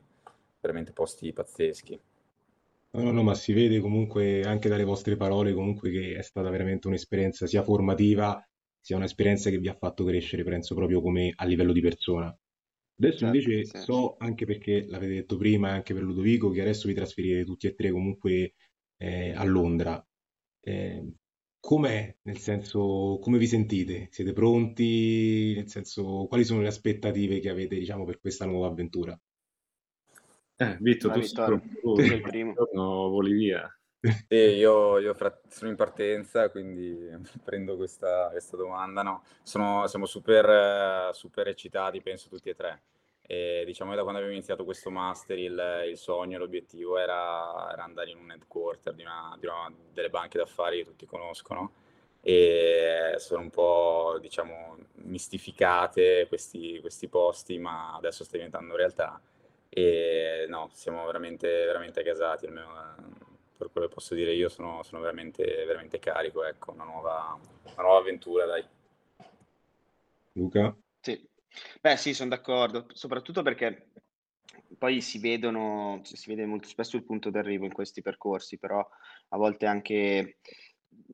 veramente 0.60 0.91
posti 0.91 1.31
pazzeschi. 1.34 2.00
No, 2.89 3.12
no, 3.12 3.22
ma 3.22 3.36
si 3.36 3.53
vede 3.53 3.79
comunque 3.79 4.41
anche 4.41 4.69
dalle 4.69 4.84
vostre 4.84 5.17
parole 5.17 5.53
comunque 5.53 5.91
che 5.91 6.15
è 6.17 6.22
stata 6.24 6.50
veramente 6.50 6.88
un'esperienza 6.88 7.46
sia 7.46 7.62
formativa 7.62 8.43
sia 8.79 8.96
un'esperienza 8.96 9.50
che 9.50 9.60
vi 9.60 9.67
ha 9.67 9.75
fatto 9.75 10.03
crescere, 10.03 10.43
penso, 10.43 10.75
proprio 10.75 11.01
come 11.01 11.34
a 11.36 11.46
livello 11.46 11.74
di 11.74 11.81
persona. 11.81 12.36
Adesso 13.00 13.17
certo, 13.17 13.38
invece 13.38 13.65
sì. 13.65 13.77
so, 13.77 14.15
anche 14.17 14.46
perché 14.46 14.86
l'avete 14.88 15.13
detto 15.13 15.38
prima, 15.38 15.69
anche 15.69 15.93
per 15.93 16.03
Ludovico, 16.03 16.50
che 16.50 16.62
adesso 16.62 16.88
vi 16.88 16.96
trasferite 16.96 17.46
tutti 17.46 17.67
e 17.67 17.75
tre 17.75 17.91
comunque 17.91 18.55
eh, 18.98 19.34
a 19.34 19.43
Londra. 19.43 20.03
Eh, 20.60 21.13
com'è, 21.60 22.15
nel 22.24 22.38
senso, 22.38 23.19
come 23.22 23.38
vi 23.38 23.46
sentite? 23.46 24.07
Siete 24.10 24.34
pronti? 24.34 25.53
Nel 25.55 25.69
senso, 25.69 26.25
quali 26.27 26.43
sono 26.43 26.62
le 26.62 26.67
aspettative 26.67 27.39
che 27.39 27.50
avete, 27.50 27.77
diciamo, 27.77 28.03
per 28.03 28.19
questa 28.19 28.46
nuova 28.46 28.67
avventura? 28.67 29.19
Eh, 30.60 30.77
Vitto, 30.79 31.12
tu, 31.12 31.22
sei 31.22 32.15
il 32.15 32.22
primo. 32.22 32.53
No, 32.74 33.10
voli 33.10 33.34
via. 33.34 33.76
Sì, 34.27 34.35
io, 34.35 34.99
io 34.99 35.15
sono 35.49 35.69
in 35.69 35.75
partenza, 35.75 36.49
quindi 36.49 36.95
prendo 37.43 37.75
questa, 37.75 38.29
questa 38.31 38.55
domanda. 38.55 39.01
No, 39.01 39.23
sono, 39.41 39.87
siamo 39.87 40.05
super, 40.05 41.13
super 41.13 41.47
eccitati, 41.47 42.01
penso 42.01 42.29
tutti 42.29 42.49
e 42.49 42.55
tre. 42.55 42.81
E 43.29 43.63
diciamo 43.65 43.89
che 43.89 43.97
da 43.97 44.03
quando 44.03 44.19
abbiamo 44.19 44.37
iniziato 44.37 44.63
questo 44.63 44.89
master 44.89 45.37
il, 45.37 45.83
il 45.89 45.97
sogno, 45.97 46.37
l'obiettivo 46.37 46.97
era, 46.97 47.69
era, 47.73 47.83
andare 47.83 48.11
in 48.11 48.17
un 48.19 48.31
headquarter 48.31 48.93
di 48.93 49.01
una, 49.01 49.35
di 49.39 49.45
una, 49.47 49.69
delle 49.91 50.09
banche 50.09 50.37
d'affari 50.37 50.77
che 50.77 50.85
tutti 50.85 51.05
conoscono 51.05 51.73
e 52.21 53.15
sono 53.17 53.41
un 53.41 53.49
po' 53.49 54.17
diciamo 54.21 54.77
mistificate 55.03 56.25
questi, 56.29 56.79
questi 56.79 57.07
posti, 57.09 57.57
ma 57.57 57.95
adesso 57.95 58.23
sta 58.23 58.37
diventando 58.37 58.75
realtà 58.77 59.19
e 59.69 60.45
no, 60.47 60.69
siamo 60.73 61.05
veramente, 61.05 61.47
veramente 61.65 62.01
gasati, 62.03 62.45
almeno 62.45 62.71
per 63.57 63.71
quello 63.71 63.87
che 63.87 63.93
posso 63.93 64.15
dire 64.15 64.33
io 64.33 64.49
sono, 64.49 64.83
sono 64.83 65.01
veramente, 65.01 65.43
veramente 65.65 65.99
carico, 65.99 66.45
ecco, 66.45 66.71
una 66.71 66.83
nuova, 66.83 67.37
una 67.63 67.81
nuova 67.81 67.99
avventura, 67.99 68.45
dai. 68.45 68.65
Luca? 70.33 70.75
Sì, 70.99 71.27
beh 71.81 71.97
sì, 71.97 72.13
sono 72.13 72.29
d'accordo, 72.29 72.85
soprattutto 72.93 73.41
perché 73.41 73.89
poi 74.77 75.01
si 75.01 75.19
vedono, 75.19 76.01
si 76.03 76.29
vede 76.29 76.45
molto 76.45 76.67
spesso 76.67 76.95
il 76.95 77.03
punto 77.03 77.29
d'arrivo 77.29 77.65
in 77.65 77.73
questi 77.73 78.01
percorsi, 78.01 78.59
però 78.59 78.87
a 79.29 79.37
volte 79.37 79.65
anche, 79.65 80.37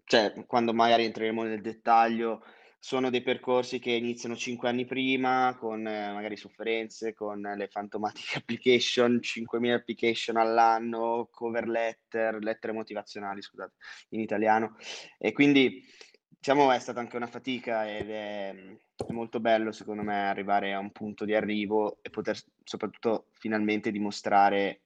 cioè, 0.03 0.45
quando 0.45 0.73
magari 0.73 1.05
entreremo 1.05 1.43
nel 1.43 1.61
dettaglio, 1.61 2.43
sono 2.83 3.09
dei 3.09 3.21
percorsi 3.21 3.79
che 3.79 3.91
iniziano 3.91 4.35
cinque 4.35 4.67
anni 4.67 4.83
prima, 4.83 5.55
con 5.57 5.87
eh, 5.87 6.11
magari 6.11 6.35
sofferenze, 6.35 7.13
con 7.13 7.39
le 7.39 7.69
fantomatiche 7.69 8.39
application, 8.43 9.21
5.000 9.21 9.73
application 9.73 10.35
all'anno, 10.35 11.29
cover 11.31 11.65
letter, 11.65 12.43
lettere 12.43 12.73
motivazionali, 12.73 13.41
scusate, 13.41 13.75
in 14.09 14.19
italiano. 14.19 14.75
E 15.17 15.31
quindi, 15.31 15.81
diciamo, 16.27 16.73
è 16.73 16.79
stata 16.79 16.99
anche 16.99 17.15
una 17.15 17.27
fatica 17.27 17.89
ed 17.89 18.09
è, 18.09 18.53
è 18.53 19.11
molto 19.13 19.39
bello, 19.39 19.71
secondo 19.71 20.03
me, 20.03 20.27
arrivare 20.27 20.73
a 20.73 20.79
un 20.79 20.91
punto 20.91 21.23
di 21.23 21.33
arrivo 21.33 21.99
e 22.01 22.09
poter 22.09 22.37
soprattutto 22.65 23.27
finalmente 23.31 23.91
dimostrare 23.91 24.81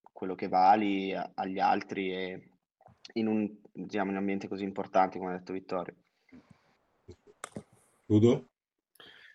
quello 0.00 0.34
che 0.34 0.48
vali 0.48 1.14
agli 1.34 1.58
altri 1.58 2.10
e 2.10 2.50
in 3.12 3.26
un, 3.26 3.54
diciamo, 3.70 4.06
in 4.06 4.12
un 4.12 4.20
ambiente 4.20 4.48
così 4.48 4.64
importante, 4.64 5.18
come 5.18 5.34
ha 5.34 5.36
detto 5.36 5.52
Vittorio. 5.52 5.94
Udo? 8.08 8.48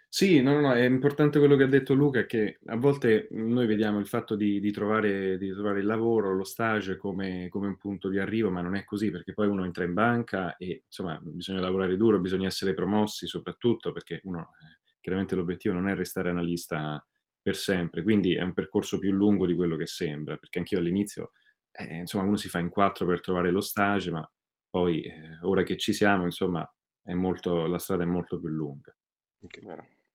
Sì, 0.08 0.42
no, 0.42 0.60
no, 0.60 0.72
è 0.74 0.84
importante 0.86 1.40
quello 1.40 1.56
che 1.56 1.64
ha 1.64 1.68
detto 1.68 1.96
Luca, 1.96 2.26
che 2.28 2.60
a 2.68 2.76
volte 2.76 3.28
noi 3.32 3.66
vediamo 3.66 3.98
il 3.98 4.06
fatto 4.08 4.36
di, 4.36 4.60
di 4.60 4.72
trovare, 4.72 5.40
di 5.40 5.52
trovare 5.52 5.80
il 5.80 5.88
lavoro, 5.88 6.34
lo 6.36 6.44
stage 6.44 6.98
come, 6.98 7.48
come 7.50 7.66
un 7.68 7.78
punto 7.78 8.10
di 8.10 8.20
arrivo, 8.20 8.52
ma 8.52 8.62
non 8.62 8.76
è 8.76 8.84
così, 8.84 9.10
perché 9.10 9.34
poi 9.34 9.48
uno 9.48 9.66
entra 9.66 9.86
in 9.86 9.94
banca 9.94 10.56
e 10.58 10.84
insomma 10.86 11.20
bisogna 11.24 11.62
lavorare 11.62 11.98
duro, 11.98 12.20
bisogna 12.20 12.46
essere 12.48 12.76
promossi 12.76 13.26
soprattutto, 13.26 13.92
perché 13.92 14.22
uno, 14.26 14.52
eh, 14.62 14.82
chiaramente 15.02 15.34
l'obiettivo 15.36 15.74
non 15.74 15.90
è 15.90 15.96
restare 15.96 16.30
analista 16.30 17.04
per 17.42 17.56
sempre, 17.56 18.04
quindi 18.04 18.36
è 18.36 18.44
un 18.44 18.54
percorso 18.54 19.00
più 19.00 19.12
lungo 19.12 19.48
di 19.48 19.56
quello 19.56 19.76
che 19.76 19.88
sembra, 19.88 20.38
perché 20.38 20.60
anch'io 20.60 20.78
all'inizio, 20.78 21.32
eh, 21.72 21.98
insomma, 21.98 22.24
uno 22.26 22.38
si 22.38 22.50
fa 22.50 22.60
in 22.60 22.70
quattro 22.70 23.08
per 23.08 23.20
trovare 23.20 23.50
lo 23.50 23.62
stage, 23.62 24.12
ma 24.12 24.32
poi 24.70 25.02
eh, 25.02 25.40
ora 25.42 25.64
che 25.64 25.76
ci 25.78 25.92
siamo, 25.92 26.26
insomma, 26.26 26.68
molto, 27.14 27.66
la 27.68 27.80
strada 27.80 28.04
è 28.04 28.06
molto 28.06 28.40
più 28.40 28.50
lunga. 28.50 28.96
Okay. 29.42 29.64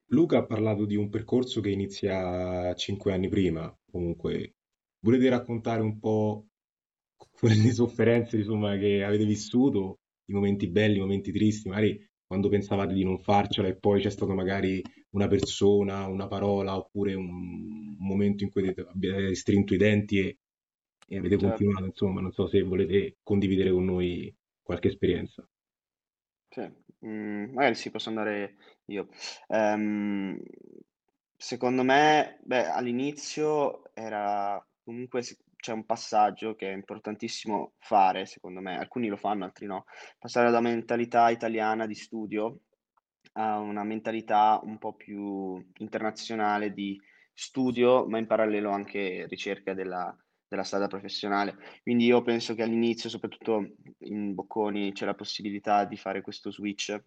Luca 0.06 0.38
ha 0.38 0.46
parlato 0.46 0.86
di 0.86 0.96
un 0.96 1.10
percorso 1.10 1.60
che 1.60 1.70
inizia 1.70 2.72
cinque 2.74 3.12
anni 3.12 3.28
prima, 3.28 3.74
comunque 3.90 4.54
volete 5.00 5.28
raccontare 5.28 5.82
un 5.82 5.98
po' 5.98 6.46
quelle 7.30 7.70
sofferenze 7.72 8.38
insomma, 8.38 8.76
che 8.78 9.04
avete 9.04 9.26
vissuto, 9.26 10.00
i 10.26 10.32
momenti 10.32 10.68
belli, 10.68 10.96
i 10.96 11.00
momenti 11.00 11.30
tristi, 11.30 11.68
magari 11.68 12.06
quando 12.26 12.48
pensavate 12.48 12.92
di 12.92 13.04
non 13.04 13.18
farcela 13.18 13.68
e 13.68 13.76
poi 13.76 14.00
c'è 14.00 14.10
stata 14.10 14.34
magari 14.34 14.82
una 15.10 15.28
persona, 15.28 16.06
una 16.06 16.26
parola 16.26 16.76
oppure 16.76 17.14
un, 17.14 17.28
un 17.28 17.96
momento 17.98 18.44
in 18.44 18.50
cui 18.50 18.68
avete 18.68 19.34
strinto 19.34 19.74
i 19.74 19.78
denti 19.78 20.18
e, 20.18 20.38
e 21.06 21.16
avete 21.16 21.38
certo. 21.38 21.48
continuato, 21.48 21.86
insomma, 21.86 22.20
non 22.20 22.32
so 22.32 22.46
se 22.46 22.62
volete 22.62 23.16
condividere 23.22 23.70
con 23.70 23.84
noi 23.84 24.34
qualche 24.62 24.88
esperienza. 24.88 25.48
Sì, 26.58 26.68
mhmm, 27.06 27.52
magari 27.54 27.74
sì, 27.76 27.90
posso 27.90 28.08
andare 28.08 28.56
io. 28.86 29.08
Ehm, 29.48 30.40
secondo 31.36 31.84
me, 31.84 32.38
beh, 32.42 32.68
all'inizio 32.70 33.94
era 33.94 34.60
comunque 34.82 35.22
c'è 35.56 35.72
un 35.72 35.84
passaggio 35.86 36.54
che 36.56 36.70
è 36.70 36.74
importantissimo 36.74 37.74
fare, 37.78 38.26
secondo 38.26 38.60
me. 38.60 38.76
Alcuni 38.76 39.06
lo 39.08 39.16
fanno, 39.16 39.44
altri 39.44 39.66
no. 39.66 39.84
Passare 40.18 40.50
da 40.50 40.60
mentalità 40.60 41.30
italiana 41.30 41.86
di 41.86 41.94
studio 41.94 42.60
a 43.34 43.58
una 43.58 43.84
mentalità 43.84 44.58
un 44.64 44.78
po' 44.78 44.94
più 44.94 45.64
internazionale 45.78 46.72
di 46.72 47.00
studio, 47.32 48.04
ma 48.08 48.18
in 48.18 48.26
parallelo 48.26 48.70
anche 48.70 49.26
ricerca 49.28 49.74
della 49.74 50.12
della 50.48 50.64
strada 50.64 50.86
professionale. 50.86 51.56
Quindi 51.82 52.06
io 52.06 52.22
penso 52.22 52.54
che 52.54 52.62
all'inizio, 52.62 53.08
soprattutto 53.08 53.74
in 54.00 54.34
Bocconi, 54.34 54.92
c'è 54.92 55.04
la 55.04 55.14
possibilità 55.14 55.84
di 55.84 55.96
fare 55.96 56.20
questo 56.20 56.50
switch. 56.50 57.00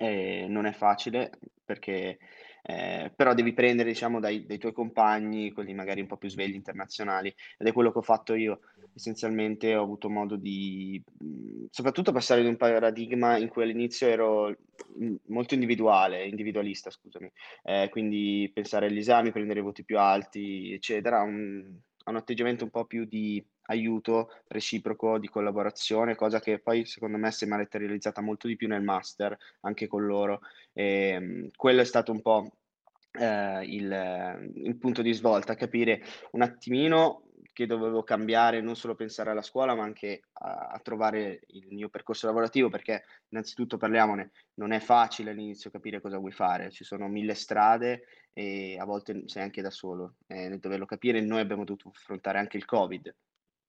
Eh, 0.00 0.46
non 0.48 0.66
è 0.66 0.72
facile 0.72 1.32
perché 1.64 2.18
eh, 2.62 3.10
però 3.16 3.34
devi 3.34 3.52
prendere 3.54 3.88
diciamo 3.88 4.20
dai, 4.20 4.44
dai, 4.44 4.58
tuoi 4.58 4.72
compagni, 4.72 5.52
quelli 5.52 5.72
magari 5.72 6.00
un 6.00 6.06
po' 6.06 6.16
più 6.18 6.28
svegli 6.28 6.54
internazionali 6.54 7.34
ed 7.56 7.66
è 7.66 7.72
quello 7.72 7.90
che 7.90 7.98
ho 7.98 8.02
fatto 8.02 8.34
io. 8.34 8.60
Essenzialmente 8.94 9.74
ho 9.74 9.82
avuto 9.82 10.10
modo 10.10 10.36
di 10.36 11.02
soprattutto 11.70 12.12
passare 12.12 12.42
di 12.42 12.48
un 12.48 12.56
paradigma 12.56 13.38
in 13.38 13.48
cui 13.48 13.62
all'inizio 13.62 14.08
ero 14.08 14.54
molto 15.26 15.54
individuale, 15.54 16.26
individualista, 16.26 16.90
scusami, 16.90 17.30
eh, 17.64 17.88
quindi 17.90 18.50
pensare 18.52 18.86
agli 18.86 18.98
esami, 18.98 19.32
prendere 19.32 19.60
voti 19.60 19.84
più 19.84 19.98
alti, 19.98 20.72
eccetera, 20.72 21.22
un, 21.22 21.74
un 22.08 22.16
atteggiamento 22.16 22.64
un 22.64 22.70
po' 22.70 22.84
più 22.84 23.04
di 23.04 23.44
aiuto 23.70 24.30
reciproco, 24.48 25.18
di 25.18 25.28
collaborazione, 25.28 26.14
cosa 26.14 26.40
che 26.40 26.58
poi 26.58 26.84
secondo 26.86 27.18
me 27.18 27.30
si 27.30 27.44
è 27.44 27.48
materializzata 27.48 28.20
molto 28.20 28.46
di 28.46 28.56
più 28.56 28.68
nel 28.68 28.82
master, 28.82 29.36
anche 29.60 29.86
con 29.86 30.06
loro. 30.06 30.40
E, 30.72 31.08
ehm, 31.10 31.48
quello 31.54 31.80
è 31.80 31.84
stato 31.84 32.12
un 32.12 32.22
po' 32.22 32.50
eh, 33.12 33.64
il, 33.64 34.50
il 34.54 34.76
punto 34.76 35.02
di 35.02 35.12
svolta, 35.12 35.54
capire 35.54 36.02
un 36.32 36.42
attimino 36.42 37.27
che 37.52 37.66
dovevo 37.66 38.02
cambiare, 38.02 38.60
non 38.60 38.76
solo 38.76 38.94
pensare 38.94 39.30
alla 39.30 39.42
scuola, 39.42 39.74
ma 39.74 39.84
anche 39.84 40.22
a, 40.32 40.68
a, 40.72 40.78
trovare 40.80 41.40
il 41.48 41.66
mio 41.70 41.88
percorso 41.88 42.26
lavorativo, 42.26 42.68
perché 42.68 43.04
innanzitutto 43.28 43.76
parliamone, 43.76 44.30
non 44.54 44.72
è 44.72 44.80
facile 44.80 45.30
all'inizio 45.30 45.70
capire 45.70 46.00
cosa 46.00 46.18
vuoi 46.18 46.32
fare, 46.32 46.70
ci 46.70 46.84
sono 46.84 47.08
mille 47.08 47.34
strade 47.34 48.04
e 48.32 48.76
a 48.78 48.84
volte 48.84 49.22
sei 49.26 49.42
anche 49.42 49.62
da 49.62 49.70
solo. 49.70 50.14
Eh, 50.26 50.48
nel 50.48 50.60
doverlo 50.60 50.86
capire. 50.86 51.20
Noi 51.20 51.40
abbiamo 51.40 51.64
dovuto 51.64 51.88
affrontare 51.88 52.38
anche 52.38 52.56
il 52.56 52.64
Covid, 52.64 53.14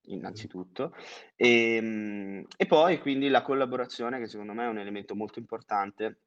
innanzitutto, 0.03 0.93
e, 1.35 1.75
ehm, 1.75 2.45
e 2.55 2.65
poi 2.65 2.99
quindi 2.99 3.29
la 3.29 3.41
collaborazione, 3.41 4.19
che 4.19 4.27
secondo 4.27 4.53
me 4.53 4.65
è 4.65 4.69
un 4.69 4.77
elemento 4.77 5.15
molto 5.15 5.39
importante. 5.39 6.21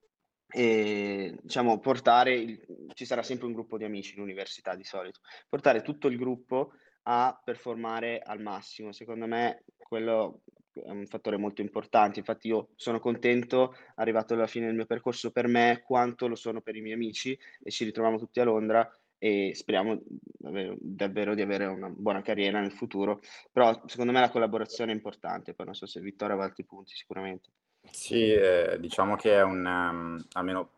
E 0.54 1.38
diciamo 1.40 1.78
portare 1.78 2.34
il, 2.34 2.60
ci 2.92 3.06
sarà 3.06 3.22
sempre 3.22 3.46
un 3.46 3.54
gruppo 3.54 3.78
di 3.78 3.84
amici 3.84 4.14
in 4.16 4.20
università 4.20 4.74
di 4.74 4.84
solito. 4.84 5.20
Portare 5.48 5.80
tutto 5.80 6.08
il 6.08 6.18
gruppo 6.18 6.72
a 7.04 7.40
performare 7.42 8.20
al 8.20 8.40
massimo. 8.40 8.92
Secondo 8.92 9.26
me 9.26 9.64
quello 9.76 10.42
è 10.72 10.90
un 10.90 11.06
fattore 11.06 11.36
molto 11.36 11.60
importante. 11.60 12.18
Infatti 12.18 12.48
io 12.48 12.68
sono 12.76 12.98
contento, 13.00 13.74
arrivato 13.96 14.34
alla 14.34 14.46
fine 14.46 14.66
del 14.66 14.74
mio 14.74 14.86
percorso 14.86 15.30
per 15.30 15.46
me, 15.46 15.82
quanto 15.84 16.26
lo 16.26 16.34
sono 16.34 16.60
per 16.60 16.76
i 16.76 16.80
miei 16.80 16.94
amici 16.94 17.38
e 17.62 17.70
ci 17.70 17.84
ritroviamo 17.84 18.18
tutti 18.18 18.40
a 18.40 18.44
Londra 18.44 18.90
e 19.18 19.52
speriamo 19.54 20.02
davvero, 20.04 20.76
davvero 20.80 21.34
di 21.34 21.42
avere 21.42 21.66
una 21.66 21.88
buona 21.88 22.22
carriera 22.22 22.60
nel 22.60 22.72
futuro. 22.72 23.20
Però 23.52 23.82
secondo 23.86 24.12
me 24.12 24.20
la 24.20 24.30
collaborazione 24.30 24.92
è 24.92 24.94
importante, 24.94 25.54
poi 25.54 25.66
non 25.66 25.74
so 25.74 25.86
se 25.86 26.00
Vittorio 26.00 26.40
ha 26.40 26.42
altri 26.42 26.64
punti 26.64 26.94
sicuramente. 26.94 27.50
Sì, 27.90 28.32
eh, 28.32 28.78
diciamo 28.80 29.16
che 29.16 29.34
è 29.34 29.42
un, 29.42 29.64
um, 29.64 30.24
almeno 30.32 30.70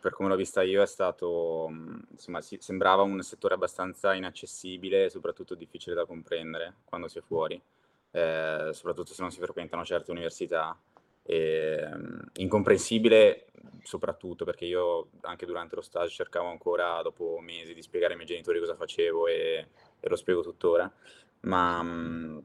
per 0.00 0.12
come 0.12 0.28
l'ho 0.28 0.36
vista 0.36 0.62
io, 0.62 0.82
è 0.82 0.86
stato, 0.86 1.68
mhmm, 1.70 2.06
insomma, 2.12 2.40
si, 2.40 2.58
sembrava 2.60 3.02
un 3.02 3.22
settore 3.22 3.54
abbastanza 3.54 4.14
inaccessibile 4.14 5.04
e 5.04 5.10
soprattutto 5.10 5.54
difficile 5.54 5.94
da 5.94 6.06
comprendere 6.06 6.76
quando 6.84 7.08
si 7.08 7.18
è 7.18 7.22
fuori, 7.22 7.60
eh, 8.12 8.70
soprattutto 8.72 9.12
se 9.12 9.22
non 9.22 9.30
si 9.30 9.40
frequentano 9.40 9.84
certe 9.84 10.10
università. 10.10 10.76
E, 11.22 11.88
um, 11.92 12.18
incomprensibile 12.36 13.50
soprattutto 13.82 14.44
perché 14.44 14.64
io 14.64 15.10
anche 15.20 15.46
durante 15.46 15.74
lo 15.74 15.82
stage 15.82 16.14
cercavo 16.14 16.48
ancora 16.48 17.02
dopo 17.02 17.38
mesi 17.40 17.74
di 17.74 17.82
spiegare 17.82 18.12
ai 18.12 18.16
miei 18.16 18.28
genitori 18.28 18.58
cosa 18.58 18.74
facevo 18.74 19.26
e, 19.26 19.66
e 20.00 20.08
lo 20.08 20.16
spiego 20.16 20.42
tuttora, 20.42 20.90
ma 21.40 21.80
um, 21.80 22.42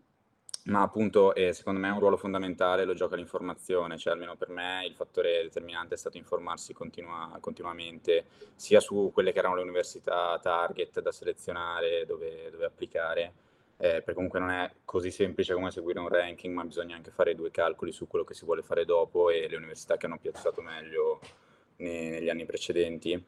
ma 0.66 0.82
appunto, 0.82 1.36
eh, 1.36 1.54
secondo 1.54 1.80
me 1.80 1.90
un 1.90 2.00
ruolo 2.00 2.18
fondamentale 2.18 2.86
lo 2.86 2.96
gioca 2.96 3.16
l'informazione, 3.16 3.98
cioè 3.98 4.14
almeno 4.14 4.36
per 4.36 4.50
me 4.50 4.84
il 4.88 4.96
fattore 4.96 5.44
determinante 5.44 5.94
è 5.94 5.98
stato 5.98 6.18
informarsi 6.18 6.74
continua- 6.74 7.38
continuamente, 7.40 8.26
sia 8.56 8.80
su 8.80 9.12
quelle 9.14 9.32
che 9.32 9.40
erano 9.40 9.56
le 9.56 9.62
università 9.62 10.40
target 10.42 11.02
da 11.02 11.12
selezionare, 11.12 12.06
dove, 12.06 12.50
dove 12.50 12.66
applicare, 12.66 13.34
eh, 13.78 14.02
perché 14.02 14.14
comunque 14.14 14.40
non 14.40 14.50
è 14.50 14.72
così 14.86 15.12
semplice 15.12 15.54
come 15.54 15.70
seguire 15.70 16.00
un 16.00 16.08
ranking, 16.08 16.54
ma 16.54 16.64
bisogna 16.64 16.96
anche 16.96 17.12
fare 17.12 17.36
due 17.36 17.52
calcoli 17.52 17.92
su 17.92 18.08
quello 18.08 18.26
che 18.26 18.34
si 18.34 18.46
vuole 18.46 18.64
fare 18.64 18.86
dopo 18.86 19.30
e 19.30 19.48
le 19.48 19.58
università 19.58 19.98
che 19.98 20.08
hanno 20.08 20.18
piazzato 20.18 20.62
meglio 20.62 21.20
ne, 21.78 22.10
negli 22.10 22.30
anni 22.30 22.46
precedenti. 22.46 23.24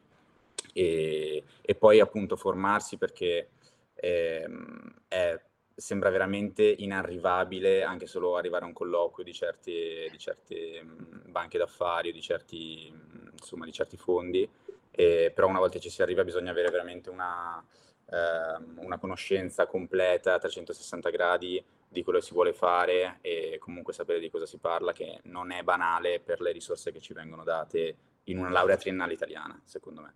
E, 0.72 1.44
e, 1.60 1.74
poi 1.76 2.00
appunto 2.00 2.36
formarsi 2.36 2.96
perché 2.98 3.50
ehm, 3.94 4.94
è, 5.08 5.40
sembra 5.78 6.10
veramente 6.10 6.64
inarrivabile 6.64 7.82
anche 7.82 8.06
solo 8.06 8.36
arrivare 8.36 8.64
a 8.64 8.68
un 8.68 8.72
colloquio 8.72 9.24
di, 9.24 9.32
certi, 9.32 10.08
di 10.10 10.18
certe 10.18 10.82
banche 11.26 11.58
d'affari 11.58 12.10
o 12.10 12.12
di 12.12 12.20
certi, 12.20 12.92
mh, 12.92 13.30
insomma, 13.32 13.64
di 13.64 13.72
certi 13.72 13.96
fondi, 13.96 14.48
e, 14.90 15.32
però 15.34 15.46
una 15.46 15.60
volta 15.60 15.74
che 15.74 15.80
ci 15.80 15.90
si 15.90 16.02
arriva 16.02 16.24
bisogna 16.24 16.50
avere 16.50 16.70
veramente 16.70 17.10
una 17.10 17.64
Ehm, 18.10 18.78
una 18.82 18.98
conoscenza 18.98 19.66
completa 19.66 20.34
a 20.34 20.38
360 20.38 21.10
gradi 21.10 21.62
di 21.86 22.02
quello 22.02 22.18
che 22.18 22.24
si 22.24 22.32
vuole 22.32 22.54
fare 22.54 23.18
e 23.20 23.58
comunque 23.58 23.92
sapere 23.92 24.18
di 24.18 24.30
cosa 24.30 24.46
si 24.46 24.56
parla, 24.56 24.92
che 24.92 25.20
non 25.24 25.50
è 25.50 25.62
banale 25.62 26.20
per 26.20 26.40
le 26.40 26.52
risorse 26.52 26.90
che 26.90 27.00
ci 27.00 27.12
vengono 27.12 27.44
date 27.44 27.96
in 28.24 28.38
una 28.38 28.48
laurea 28.50 28.76
triennale 28.76 29.12
italiana, 29.12 29.60
secondo 29.64 30.00
me. 30.00 30.14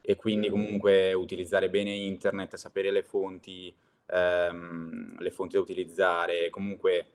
E 0.00 0.16
quindi 0.16 0.48
comunque 0.48 1.12
utilizzare 1.12 1.68
bene 1.68 1.90
internet, 1.90 2.56
sapere 2.56 2.90
le 2.90 3.02
fonti, 3.02 3.74
ehm, 4.06 5.18
le 5.18 5.30
fonti 5.30 5.54
da 5.54 5.60
utilizzare, 5.60 6.50
comunque 6.50 7.06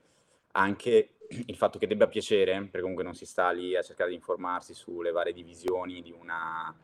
anche 0.52 1.16
il 1.46 1.56
fatto 1.56 1.78
che 1.78 1.86
debba 1.86 2.08
piacere, 2.08 2.54
perché 2.60 2.80
comunque 2.80 3.04
non 3.04 3.14
si 3.14 3.26
sta 3.26 3.50
lì 3.50 3.76
a 3.76 3.82
cercare 3.82 4.10
di 4.10 4.16
informarsi 4.16 4.74
sulle 4.74 5.12
varie 5.12 5.32
divisioni 5.32 6.02
di 6.02 6.12
una, 6.12 6.74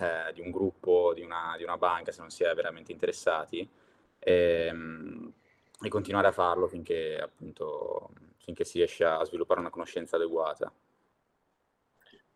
eh, 0.00 0.32
di 0.32 0.40
un 0.40 0.50
gruppo, 0.50 1.12
di 1.14 1.22
una, 1.22 1.54
di 1.56 1.64
una, 1.64 1.76
banca, 1.76 2.12
se 2.12 2.20
non 2.20 2.30
si 2.30 2.44
è 2.44 2.54
veramente 2.54 2.92
interessati, 2.92 3.68
ehm, 4.18 5.32
e 5.80 5.88
continuare 5.88 6.28
a 6.28 6.32
farlo 6.32 6.66
finché, 6.68 7.18
appunto, 7.20 8.10
finché 8.38 8.64
si 8.64 8.78
riesce 8.78 9.04
a 9.04 9.24
sviluppare 9.24 9.60
una 9.60 9.70
conoscenza 9.70 10.16
adeguata. 10.16 10.72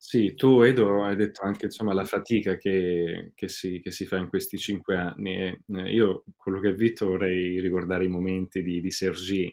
Sì, 0.04 0.34
tu 0.34 0.60
Edo 0.62 1.04
hai 1.04 1.14
detto 1.14 1.42
anche 1.42 1.66
insomma 1.66 1.94
la 1.94 2.04
fatica 2.04 2.56
che, 2.56 3.30
che, 3.36 3.46
si, 3.48 3.80
che 3.80 3.92
si, 3.92 4.04
fa 4.04 4.16
in 4.16 4.28
questi 4.28 4.58
cinque 4.58 4.96
anni. 4.96 5.36
E, 5.36 5.60
eh, 5.68 5.92
io 5.94 6.24
quello 6.36 6.58
che 6.58 6.68
ho 6.70 6.74
visto 6.74 7.06
vorrei 7.06 7.60
ricordare 7.60 8.04
i 8.04 8.08
momenti 8.08 8.62
di, 8.64 8.80
di 8.80 8.90
Sergi, 8.90 9.44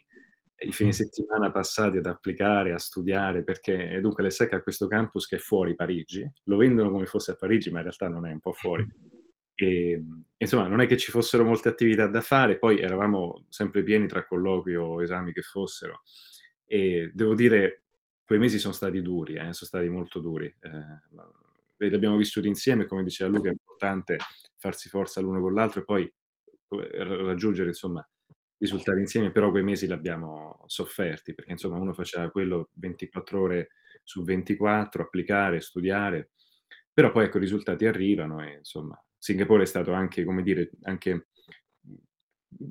i 0.62 0.72
fine 0.72 0.92
settimana 0.92 1.52
passati 1.52 1.98
ad 1.98 2.06
applicare, 2.06 2.72
a 2.72 2.78
studiare, 2.78 3.44
perché 3.44 4.00
dunque 4.02 4.24
l'ESSEC 4.24 4.52
ha 4.54 4.62
questo 4.62 4.88
campus 4.88 5.28
che 5.28 5.36
è 5.36 5.38
fuori 5.38 5.76
Parigi, 5.76 6.28
lo 6.44 6.56
vendono 6.56 6.90
come 6.90 7.06
fosse 7.06 7.30
a 7.30 7.36
Parigi, 7.36 7.70
ma 7.70 7.78
in 7.78 7.84
realtà 7.84 8.08
non 8.08 8.26
è 8.26 8.32
un 8.32 8.40
po' 8.40 8.52
fuori. 8.52 8.84
E, 9.60 10.02
insomma, 10.38 10.68
non 10.68 10.80
è 10.80 10.86
che 10.86 10.96
ci 10.96 11.10
fossero 11.10 11.44
molte 11.44 11.68
attività 11.68 12.06
da 12.06 12.22
fare, 12.22 12.56
poi 12.58 12.78
eravamo 12.80 13.44
sempre 13.50 13.82
pieni 13.82 14.06
tra 14.06 14.24
colloqui 14.24 14.74
o 14.74 15.02
esami 15.02 15.32
che 15.34 15.42
fossero. 15.42 16.00
E 16.64 17.10
devo 17.12 17.34
dire, 17.34 17.82
quei 18.30 18.42
mesi 18.42 18.60
sono 18.60 18.72
stati 18.72 19.02
duri, 19.02 19.34
eh, 19.34 19.52
sono 19.52 19.54
stati 19.54 19.88
molto 19.88 20.20
duri. 20.20 20.46
Eh, 20.60 21.88
li 21.88 21.92
abbiamo 21.92 22.16
vissuti 22.16 22.46
insieme, 22.46 22.86
come 22.86 23.02
diceva 23.02 23.28
Luca, 23.28 23.48
è 23.48 23.50
importante 23.50 24.18
farsi 24.56 24.88
forza 24.88 25.20
l'uno 25.20 25.40
con 25.40 25.52
l'altro 25.52 25.80
e 25.80 25.84
poi 25.84 26.14
raggiungere, 26.68 27.70
insomma, 27.70 28.08
risultati 28.58 29.00
insieme, 29.00 29.32
però 29.32 29.50
quei 29.50 29.64
mesi 29.64 29.88
li 29.88 29.92
abbiamo 29.92 30.62
sofferti, 30.66 31.34
perché 31.34 31.50
insomma 31.50 31.78
uno 31.78 31.92
faceva 31.92 32.30
quello 32.30 32.68
24 32.74 33.40
ore 33.40 33.70
su 34.04 34.22
24, 34.22 35.02
applicare, 35.02 35.60
studiare, 35.60 36.30
però 36.92 37.10
poi 37.10 37.24
ecco 37.24 37.38
i 37.38 37.40
risultati 37.40 37.84
arrivano 37.84 38.44
e 38.44 38.58
insomma 38.58 38.96
Singapore 39.18 39.64
è 39.64 39.66
stato 39.66 39.92
anche, 39.92 40.22
come 40.22 40.44
dire, 40.44 40.70
anche 40.82 41.30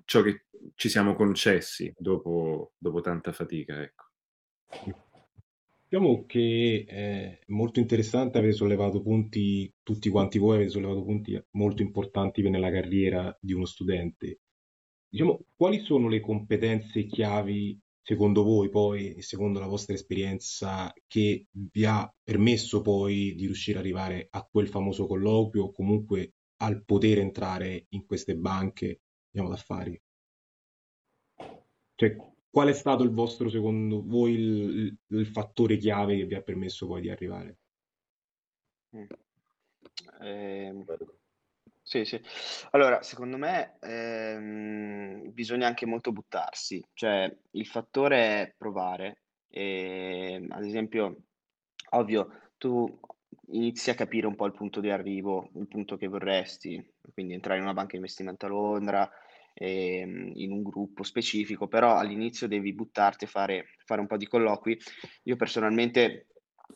ciò 0.05 0.21
che 0.21 0.45
ci 0.75 0.87
siamo 0.87 1.15
concessi 1.15 1.93
dopo, 1.97 2.75
dopo 2.77 3.01
tanta 3.01 3.33
fatica, 3.33 3.81
ecco. 3.81 4.05
Diciamo 5.89 6.25
che 6.27 6.85
è 6.87 7.39
molto 7.47 7.79
interessante, 7.79 8.37
avere 8.37 8.53
sollevato 8.53 9.01
punti, 9.01 9.73
tutti 9.81 10.09
quanti 10.09 10.37
voi 10.37 10.57
avete 10.57 10.69
sollevato 10.69 11.03
punti 11.03 11.41
molto 11.51 11.81
importanti 11.81 12.47
nella 12.47 12.69
carriera 12.69 13.35
di 13.41 13.53
uno 13.53 13.65
studente 13.65 14.41
diciamo, 15.09 15.45
quali 15.55 15.79
sono 15.79 16.07
le 16.07 16.19
competenze 16.19 17.05
chiavi 17.05 17.79
secondo 18.01 18.43
voi 18.43 18.69
poi 18.69 19.15
e 19.15 19.21
secondo 19.21 19.59
la 19.59 19.67
vostra 19.67 19.93
esperienza 19.93 20.93
che 21.07 21.47
vi 21.51 21.85
ha 21.85 22.11
permesso 22.23 22.81
poi 22.81 23.33
di 23.35 23.45
riuscire 23.45 23.79
ad 23.79 23.83
arrivare 23.83 24.27
a 24.29 24.47
quel 24.49 24.67
famoso 24.67 25.07
colloquio 25.07 25.65
o 25.65 25.71
comunque 25.71 26.33
al 26.57 26.83
poter 26.83 27.19
entrare 27.19 27.85
in 27.89 28.05
queste 28.05 28.35
banche 28.35 29.01
diciamo, 29.29 29.49
d'affari? 29.49 29.99
Cioè, 31.95 32.15
qual 32.49 32.67
è 32.69 32.73
stato 32.73 33.03
il 33.03 33.11
vostro, 33.11 33.49
secondo 33.49 34.03
voi, 34.05 34.33
il, 34.33 34.97
il 35.07 35.27
fattore 35.27 35.77
chiave 35.77 36.17
che 36.17 36.25
vi 36.25 36.35
ha 36.35 36.41
permesso 36.41 36.87
poi 36.87 37.01
di 37.01 37.09
arrivare? 37.09 37.57
Eh, 40.21 40.85
sì, 41.81 42.05
sì. 42.05 42.21
Allora, 42.71 43.01
secondo 43.01 43.37
me 43.37 43.77
ehm, 43.79 45.31
bisogna 45.31 45.67
anche 45.67 45.85
molto 45.85 46.11
buttarsi, 46.11 46.83
cioè 46.93 47.35
il 47.51 47.65
fattore 47.65 48.17
è 48.17 48.53
provare. 48.57 49.23
E, 49.47 50.45
ad 50.49 50.63
esempio, 50.63 51.23
ovvio, 51.91 52.51
tu 52.57 52.99
inizi 53.51 53.89
a 53.89 53.95
capire 53.95 54.27
un 54.27 54.35
po' 54.35 54.45
il 54.45 54.53
punto 54.53 54.79
di 54.79 54.91
arrivo, 54.91 55.49
il 55.55 55.67
punto 55.67 55.97
che 55.97 56.07
vorresti, 56.07 56.93
quindi 57.13 57.33
entrare 57.33 57.57
in 57.57 57.65
una 57.65 57.73
banca 57.73 57.91
di 57.91 57.97
investimento 57.97 58.45
a 58.45 58.49
Londra, 58.49 59.09
ehm, 59.59 60.31
in 60.35 60.51
un 60.51 60.63
gruppo 60.63 61.03
specifico, 61.03 61.67
però 61.67 61.97
all'inizio 61.97 62.47
devi 62.47 62.73
buttarti 62.73 63.25
e 63.25 63.27
fare, 63.27 63.65
fare 63.85 64.01
un 64.01 64.07
po' 64.07 64.17
di 64.17 64.27
colloqui. 64.27 64.77
Io 65.23 65.35
personalmente 65.35 66.27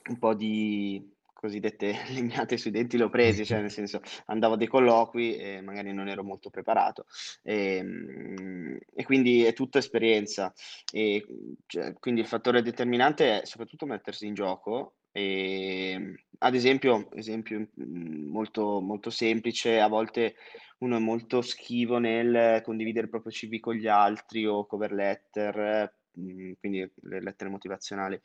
un 0.10 0.20
po' 0.20 0.34
di 0.36 1.12
cosiddette 1.44 1.94
legnate 2.14 2.58
sui 2.58 2.72
denti 2.72 2.98
le 2.98 3.04
ho 3.04 3.10
presi, 3.10 3.46
cioè 3.46 3.60
nel 3.60 3.72
senso 3.72 4.00
andavo 4.26 4.54
a 4.54 4.58
dei 4.58 4.68
colloqui 4.68 5.36
e 5.36 5.62
magari 5.62 5.94
non 5.94 6.08
ero 6.08 6.24
molto 6.24 6.50
preparato 6.50 7.06
e, 7.42 7.76
ehm, 7.76 8.78
e 8.94 9.04
quindi 9.04 9.44
è 9.44 9.54
tutta 9.54 9.80
esperienza 9.80 10.54
e 10.92 11.26
cioè, 11.66 11.94
quindi 12.00 12.22
il 12.22 12.28
fattore 12.28 12.62
determinante 12.62 13.42
è 13.42 13.46
soprattutto 13.46 13.86
mettersi 13.86 14.26
in 14.26 14.34
gioco 14.34 14.96
e, 15.14 16.16
ad 16.40 16.56
esempio, 16.56 17.10
esempio 17.14 17.70
molto, 17.76 18.82
molto 18.82 19.12
semplice, 19.12 19.80
a 19.80 19.88
volte 19.88 20.36
uno 20.80 20.98
è 20.98 21.00
molto 21.00 21.42
schivo 21.42 22.00
nel 22.00 22.62
condividere 22.64 23.06
il 23.06 23.12
proprio 23.12 23.32
CV 23.32 23.60
con 23.60 23.76
gli 23.76 23.88
altri 23.88 24.46
o 24.48 24.66
cover 24.66 24.92
letter, 24.92 25.94
quindi 26.12 26.92
le 27.02 27.22
lettere 27.22 27.50
motivazionali 27.52 28.20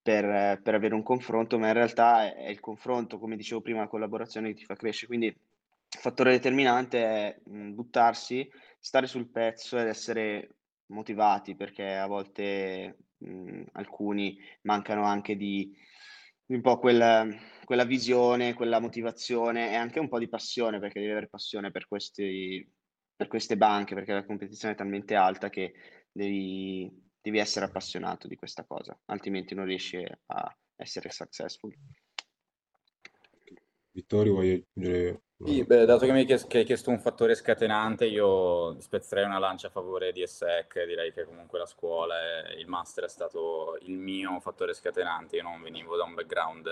per, 0.00 0.60
per 0.62 0.74
avere 0.74 0.94
un 0.94 1.02
confronto, 1.02 1.58
ma 1.58 1.66
in 1.66 1.74
realtà 1.74 2.32
è, 2.32 2.48
il 2.48 2.60
confronto, 2.60 3.18
come 3.18 3.36
dicevo 3.36 3.60
prima, 3.60 3.80
la 3.80 3.88
collaborazione 3.88 4.48
che 4.48 4.54
ti 4.54 4.64
fa 4.64 4.76
crescere. 4.76 5.08
Quindi 5.08 5.26
il 5.26 6.00
fattore 6.00 6.30
determinante 6.30 7.04
è 7.04 7.38
mh, 7.44 7.72
buttarsi, 7.72 8.48
stare 8.78 9.08
sul 9.08 9.28
pezzo 9.28 9.76
ed 9.76 9.88
essere 9.88 10.54
motivati, 10.86 11.56
perché 11.56 11.96
a 11.96 12.06
volte 12.06 12.96
mh, 13.18 13.62
alcuni 13.72 14.38
mancano 14.62 15.02
anche 15.04 15.36
di 15.36 15.74
un 16.48 16.60
po' 16.60 16.78
quella, 16.78 17.26
quella 17.64 17.84
visione, 17.84 18.54
quella 18.54 18.80
motivazione 18.80 19.70
e 19.70 19.74
anche 19.74 19.98
un 19.98 20.08
po' 20.08 20.18
di 20.18 20.28
passione, 20.28 20.78
perché 20.78 21.00
devi 21.00 21.12
avere 21.12 21.28
passione 21.28 21.70
per, 21.70 21.86
questi, 21.86 22.66
per 23.14 23.28
queste 23.28 23.56
banche, 23.56 23.94
perché 23.94 24.12
la 24.12 24.24
competizione 24.24 24.74
è 24.74 24.76
talmente 24.76 25.14
alta 25.14 25.50
che 25.50 25.74
devi, 26.10 26.90
devi 27.20 27.38
essere 27.38 27.66
appassionato 27.66 28.26
di 28.26 28.36
questa 28.36 28.64
cosa, 28.64 28.98
altrimenti 29.06 29.54
non 29.54 29.66
riesci 29.66 30.02
a 30.26 30.58
essere 30.76 31.10
successful. 31.10 31.74
Vittorio, 33.90 34.32
vuoi 34.32 34.52
aggiungere? 34.52 35.22
Sì, 35.40 35.62
beh, 35.64 35.84
dato 35.84 36.04
che 36.04 36.10
mi 36.12 36.18
hai 36.20 36.24
chiesto, 36.26 36.48
che 36.48 36.58
hai 36.58 36.64
chiesto 36.64 36.90
un 36.90 36.98
fattore 36.98 37.34
scatenante, 37.36 38.04
io 38.06 38.78
spezzerei 38.80 39.24
una 39.24 39.38
lancia 39.38 39.68
a 39.68 39.70
favore 39.70 40.10
di 40.12 40.20
ESSEC, 40.22 40.84
direi 40.84 41.12
che 41.12 41.24
comunque 41.24 41.60
la 41.60 41.66
scuola 41.66 42.16
e 42.48 42.58
il 42.58 42.66
master 42.66 43.04
è 43.04 43.08
stato 43.08 43.78
il 43.82 43.96
mio 43.98 44.40
fattore 44.40 44.74
scatenante, 44.74 45.36
io 45.36 45.44
non 45.44 45.62
venivo 45.62 45.94
da 45.96 46.02
un 46.02 46.14
background 46.14 46.68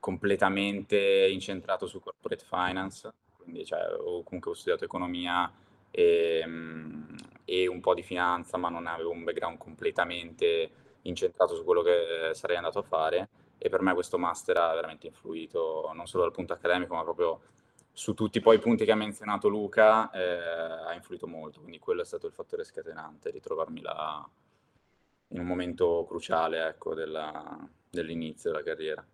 completamente 0.00 1.28
incentrato 1.30 1.86
su 1.86 2.00
corporate 2.00 2.44
finance, 2.44 3.12
quindi 3.36 3.64
cioè, 3.64 3.86
ho, 3.92 4.22
comunque 4.24 4.50
ho 4.50 4.54
studiato 4.54 4.84
economia 4.84 5.48
e, 5.92 6.40
ehm, 6.42 7.14
e 7.44 7.68
un 7.68 7.80
po' 7.80 7.94
di 7.94 8.02
finanza, 8.02 8.56
ma 8.56 8.68
non 8.68 8.86
avevo 8.88 9.10
un 9.10 9.22
background 9.22 9.58
completamente 9.58 10.70
incentrato 11.02 11.54
su 11.54 11.62
quello 11.64 11.82
che 11.82 12.30
sarei 12.32 12.56
andato 12.56 12.80
a 12.80 12.82
fare. 12.82 13.28
E 13.58 13.68
per 13.70 13.80
me 13.80 13.94
questo 13.94 14.18
master 14.18 14.56
ha 14.58 14.74
veramente 14.74 15.06
influito 15.06 15.90
non 15.94 16.06
solo 16.06 16.24
dal 16.24 16.32
punto 16.32 16.52
accademico 16.52 16.94
ma 16.94 17.02
proprio 17.04 17.40
su 17.96 18.12
tutti 18.12 18.40
poi 18.40 18.56
i 18.56 18.60
punti 18.60 18.84
che 18.84 18.92
ha 18.92 18.94
menzionato 18.94 19.48
Luca 19.48 20.10
eh, 20.10 20.20
ha 20.20 20.92
influito 20.92 21.26
molto, 21.26 21.60
quindi 21.60 21.78
quello 21.78 22.02
è 22.02 22.04
stato 22.04 22.26
il 22.26 22.34
fattore 22.34 22.62
scatenante, 22.62 23.30
ritrovarmi 23.30 23.80
là 23.80 24.28
in 25.28 25.40
un 25.40 25.46
momento 25.46 26.04
cruciale 26.06 26.68
ecco, 26.68 26.94
della, 26.94 27.66
dell'inizio 27.88 28.50
della 28.50 28.62
carriera. 28.62 29.06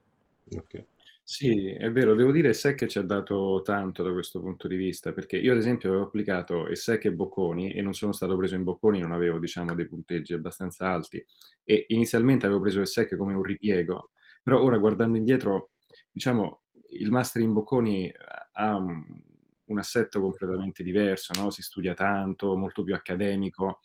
Ok. 0.57 0.85
Sì, 1.23 1.69
è 1.69 1.93
vero, 1.93 2.17
devo 2.17 2.33
dire 2.33 2.53
SEC 2.53 2.87
ci 2.87 2.99
ha 2.99 3.03
dato 3.03 3.63
tanto 3.65 4.03
da 4.03 4.11
questo 4.11 4.41
punto 4.41 4.67
di 4.67 4.75
vista, 4.75 5.13
perché 5.13 5.37
io 5.37 5.53
ad 5.53 5.59
esempio 5.59 5.91
avevo 5.91 6.07
applicato 6.07 6.75
SEC 6.75 7.05
e 7.05 7.13
Bocconi 7.13 7.73
e 7.73 7.83
non 7.83 7.95
sono 7.95 8.11
stato 8.11 8.37
preso 8.37 8.57
in 8.57 8.65
Bocconi, 8.65 8.99
non 8.99 9.13
avevo 9.13 9.39
diciamo 9.39 9.77
dei 9.77 9.87
punteggi 9.87 10.35
abbastanza 10.35 10.89
alti 10.89 11.25
e 11.63 11.85
inizialmente 11.91 12.47
avevo 12.47 12.61
preso 12.61 12.85
SEC 12.85 13.17
come 13.17 13.33
un 13.33 13.45
ripiego, 13.45 14.11
però 14.43 14.61
ora 14.61 14.77
guardando 14.79 15.17
indietro, 15.17 15.71
diciamo, 16.11 16.62
il 16.93 17.11
master 17.11 17.43
in 17.43 17.53
Bocconi 17.53 18.13
ha 18.53 18.77
un, 18.77 19.05
un 19.65 19.79
assetto 19.79 20.21
completamente 20.21 20.83
diverso, 20.83 21.33
no? 21.41 21.51
si 21.51 21.63
studia 21.63 21.95
tanto, 21.95 22.57
molto 22.57 22.83
più 22.83 22.95
accademico 22.95 23.81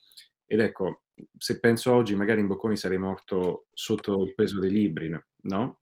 ed 0.50 0.62
ecco, 0.62 1.04
se 1.38 1.60
penso 1.60 1.94
oggi 1.94 2.16
magari 2.16 2.40
in 2.40 2.48
Bocconi 2.48 2.78
sarei 2.78 2.98
morto 2.98 3.68
sotto 3.74 4.24
il 4.24 4.34
peso 4.34 4.60
dei 4.60 4.72
libri, 4.72 5.10
no? 5.42 5.80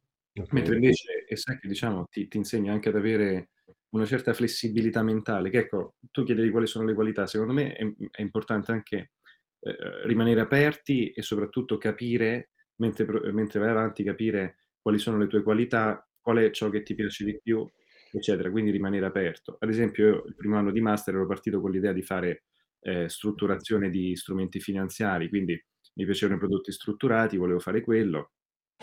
Mentre 0.51 0.75
invece 0.75 1.25
ESSEC, 1.27 1.65
diciamo, 1.65 2.07
ti, 2.09 2.27
ti 2.27 2.37
insegna 2.37 2.73
anche 2.73 2.89
ad 2.89 2.95
avere 2.95 3.51
una 3.89 4.05
certa 4.05 4.33
flessibilità 4.33 5.01
mentale, 5.03 5.49
che 5.49 5.59
ecco, 5.59 5.95
tu 6.11 6.23
chiedevi 6.23 6.49
quali 6.49 6.67
sono 6.67 6.83
le 6.83 6.93
qualità, 6.93 7.27
secondo 7.27 7.53
me 7.53 7.73
è, 7.73 7.85
è 8.11 8.21
importante 8.21 8.71
anche 8.71 9.11
eh, 9.59 10.05
rimanere 10.05 10.41
aperti 10.41 11.11
e 11.11 11.21
soprattutto 11.21 11.77
capire, 11.77 12.49
mentre, 12.77 13.31
mentre 13.31 13.59
vai 13.59 13.69
avanti, 13.69 14.03
capire 14.03 14.57
quali 14.81 14.97
sono 14.97 15.17
le 15.17 15.27
tue 15.27 15.43
qualità, 15.43 16.05
qual 16.25 16.37
è 16.37 16.49
ciò 16.49 16.69
che 16.69 16.81
ti 16.81 16.95
piace 16.95 17.23
di 17.23 17.39
più, 17.39 17.69
eccetera, 18.11 18.49
quindi 18.49 18.71
rimanere 18.71 19.05
aperto. 19.05 19.57
Ad 19.59 19.69
esempio, 19.69 20.07
io 20.07 20.23
il 20.25 20.33
primo 20.33 20.57
anno 20.57 20.71
di 20.71 20.81
master 20.81 21.13
ero 21.13 21.27
partito 21.27 21.61
con 21.61 21.69
l'idea 21.69 21.93
di 21.93 22.01
fare 22.01 22.45
eh, 22.79 23.07
strutturazione 23.07 23.91
di 23.91 24.15
strumenti 24.15 24.59
finanziari, 24.59 25.29
quindi 25.29 25.53
mi 25.93 26.05
piacevano 26.05 26.37
i 26.37 26.39
prodotti 26.39 26.71
strutturati, 26.71 27.37
volevo 27.37 27.59
fare 27.59 27.81
quello, 27.81 28.31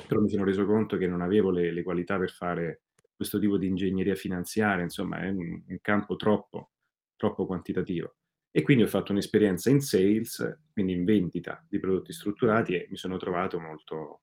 però 0.06 0.20
mi 0.20 0.30
sono 0.30 0.44
reso 0.44 0.64
conto 0.64 0.96
che 0.96 1.08
non 1.08 1.20
avevo 1.20 1.50
le, 1.50 1.72
le 1.72 1.82
qualità 1.82 2.16
per 2.16 2.30
fare 2.30 2.82
questo 3.16 3.40
tipo 3.40 3.58
di 3.58 3.66
ingegneria 3.66 4.14
finanziaria, 4.14 4.84
insomma 4.84 5.18
è 5.18 5.28
un, 5.30 5.62
un 5.66 5.78
campo 5.80 6.14
troppo, 6.14 6.70
troppo 7.16 7.44
quantitativo. 7.44 8.14
E 8.52 8.62
quindi 8.62 8.84
ho 8.84 8.88
fatto 8.88 9.10
un'esperienza 9.10 9.68
in 9.68 9.80
sales, 9.80 10.60
quindi 10.72 10.92
in 10.92 11.04
vendita 11.04 11.66
di 11.68 11.80
prodotti 11.80 12.12
strutturati 12.12 12.74
e 12.74 12.86
mi 12.88 12.96
sono 12.96 13.16
trovato 13.16 13.58
molto, 13.58 14.20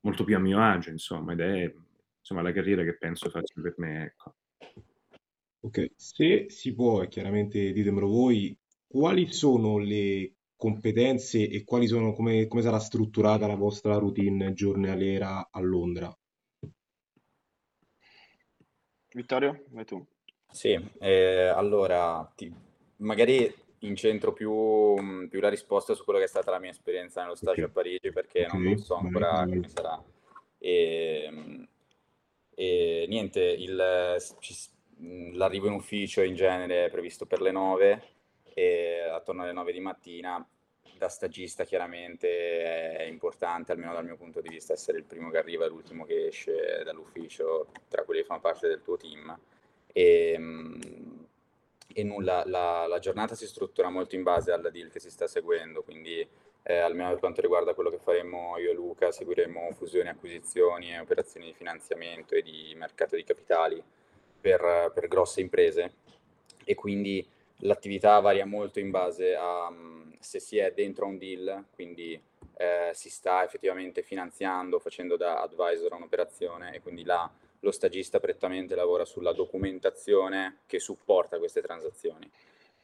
molto 0.00 0.24
più 0.24 0.36
a 0.36 0.38
mio 0.38 0.58
agio, 0.62 0.88
insomma, 0.88 1.32
ed 1.32 1.40
è 1.40 1.74
insomma 2.26 2.42
la 2.42 2.52
carriera 2.52 2.82
che 2.82 2.96
penso 2.96 3.30
faccia 3.30 3.60
per 3.60 3.74
me, 3.76 4.04
ecco. 4.04 4.34
Ok, 5.60 5.92
se 5.94 6.46
si 6.48 6.74
può, 6.74 7.02
e 7.02 7.08
chiaramente 7.08 7.72
ditemelo 7.72 8.08
voi, 8.08 8.56
quali 8.84 9.32
sono 9.32 9.78
le 9.78 10.34
competenze 10.56 11.48
e 11.48 11.62
quali 11.62 11.86
sono, 11.86 12.12
come, 12.12 12.48
come 12.48 12.62
sarà 12.62 12.80
strutturata 12.80 13.46
la 13.46 13.54
vostra 13.54 13.96
routine 13.96 14.52
giornaliera 14.54 15.48
a 15.50 15.60
Londra? 15.60 16.16
Vittorio, 19.12 19.64
vai 19.70 19.84
tu. 19.84 20.04
Sì, 20.50 20.78
eh, 20.98 21.46
allora 21.46 22.32
ti, 22.34 22.52
magari 22.96 23.52
incentro 23.80 24.32
più, 24.32 25.28
più, 25.28 25.40
la 25.40 25.48
risposta 25.48 25.94
su 25.94 26.02
quello 26.02 26.18
che 26.18 26.24
è 26.24 26.28
stata 26.28 26.50
la 26.50 26.58
mia 26.58 26.70
esperienza 26.70 27.22
nello 27.22 27.36
stage 27.36 27.62
okay. 27.62 27.64
a 27.64 27.72
Parigi 27.72 28.10
perché 28.10 28.46
okay. 28.46 28.62
non 28.62 28.78
so 28.78 28.96
ancora 28.96 29.32
vai. 29.32 29.48
come 29.48 29.68
sarà. 29.68 30.02
E, 30.58 31.68
e 32.58 33.04
niente, 33.06 33.42
il, 33.42 33.76
l'arrivo 35.34 35.66
in 35.66 35.74
ufficio 35.74 36.22
in 36.22 36.34
genere 36.34 36.86
è 36.86 36.90
previsto 36.90 37.26
per 37.26 37.42
le 37.42 37.50
9 37.50 38.02
e 38.54 39.00
attorno 39.02 39.42
alle 39.42 39.52
9 39.52 39.72
di 39.72 39.80
mattina 39.80 40.48
da 40.96 41.08
stagista 41.10 41.64
chiaramente 41.64 42.96
è 42.96 43.02
importante, 43.02 43.72
almeno 43.72 43.92
dal 43.92 44.06
mio 44.06 44.16
punto 44.16 44.40
di 44.40 44.48
vista, 44.48 44.72
essere 44.72 44.96
il 44.96 45.04
primo 45.04 45.28
che 45.28 45.36
arriva 45.36 45.66
e 45.66 45.68
l'ultimo 45.68 46.06
che 46.06 46.28
esce 46.28 46.82
dall'ufficio 46.82 47.68
tra 47.88 48.04
quelli 48.04 48.20
che 48.20 48.26
fanno 48.26 48.40
parte 48.40 48.68
del 48.68 48.80
tuo 48.80 48.96
team. 48.96 49.38
E, 49.92 50.40
e 51.92 52.02
nulla, 52.04 52.42
la, 52.46 52.86
la, 52.86 52.98
giornata 52.98 53.34
si 53.34 53.46
struttura 53.46 53.90
molto 53.90 54.14
in 54.14 54.22
base 54.22 54.52
alla 54.52 54.70
deal 54.70 54.90
che 54.90 55.00
si 55.00 55.10
sta 55.10 55.26
seguendo, 55.26 55.82
quindi 55.82 56.26
eh, 56.68 56.78
almeno 56.78 57.10
per 57.10 57.20
quanto 57.20 57.40
riguarda 57.40 57.74
quello 57.74 57.90
che 57.90 57.98
faremo 57.98 58.58
io 58.58 58.72
e 58.72 58.74
Luca, 58.74 59.12
seguiremo 59.12 59.70
fusioni, 59.76 60.08
acquisizioni 60.08 60.92
e 60.92 60.98
operazioni 60.98 61.46
di 61.46 61.52
finanziamento 61.52 62.34
e 62.34 62.42
di 62.42 62.74
mercato 62.76 63.14
di 63.14 63.22
capitali 63.22 63.80
per, 64.40 64.90
per 64.92 65.06
grosse 65.06 65.40
imprese 65.40 65.92
e 66.64 66.74
quindi 66.74 67.24
l'attività 67.58 68.18
varia 68.18 68.46
molto 68.46 68.80
in 68.80 68.90
base 68.90 69.36
a 69.36 69.68
um, 69.68 70.12
se 70.18 70.40
si 70.40 70.58
è 70.58 70.72
dentro 70.72 71.06
un 71.06 71.18
deal, 71.18 71.66
quindi 71.72 72.20
eh, 72.56 72.90
si 72.94 73.10
sta 73.10 73.44
effettivamente 73.44 74.02
finanziando, 74.02 74.80
facendo 74.80 75.16
da 75.16 75.42
advisor 75.42 75.92
a 75.92 75.96
un'operazione 75.96 76.74
e 76.74 76.80
quindi 76.80 77.04
là 77.04 77.30
lo 77.60 77.70
stagista 77.70 78.18
prettamente 78.18 78.74
lavora 78.74 79.04
sulla 79.04 79.32
documentazione 79.32 80.58
che 80.66 80.80
supporta 80.80 81.38
queste 81.38 81.62
transazioni. 81.62 82.28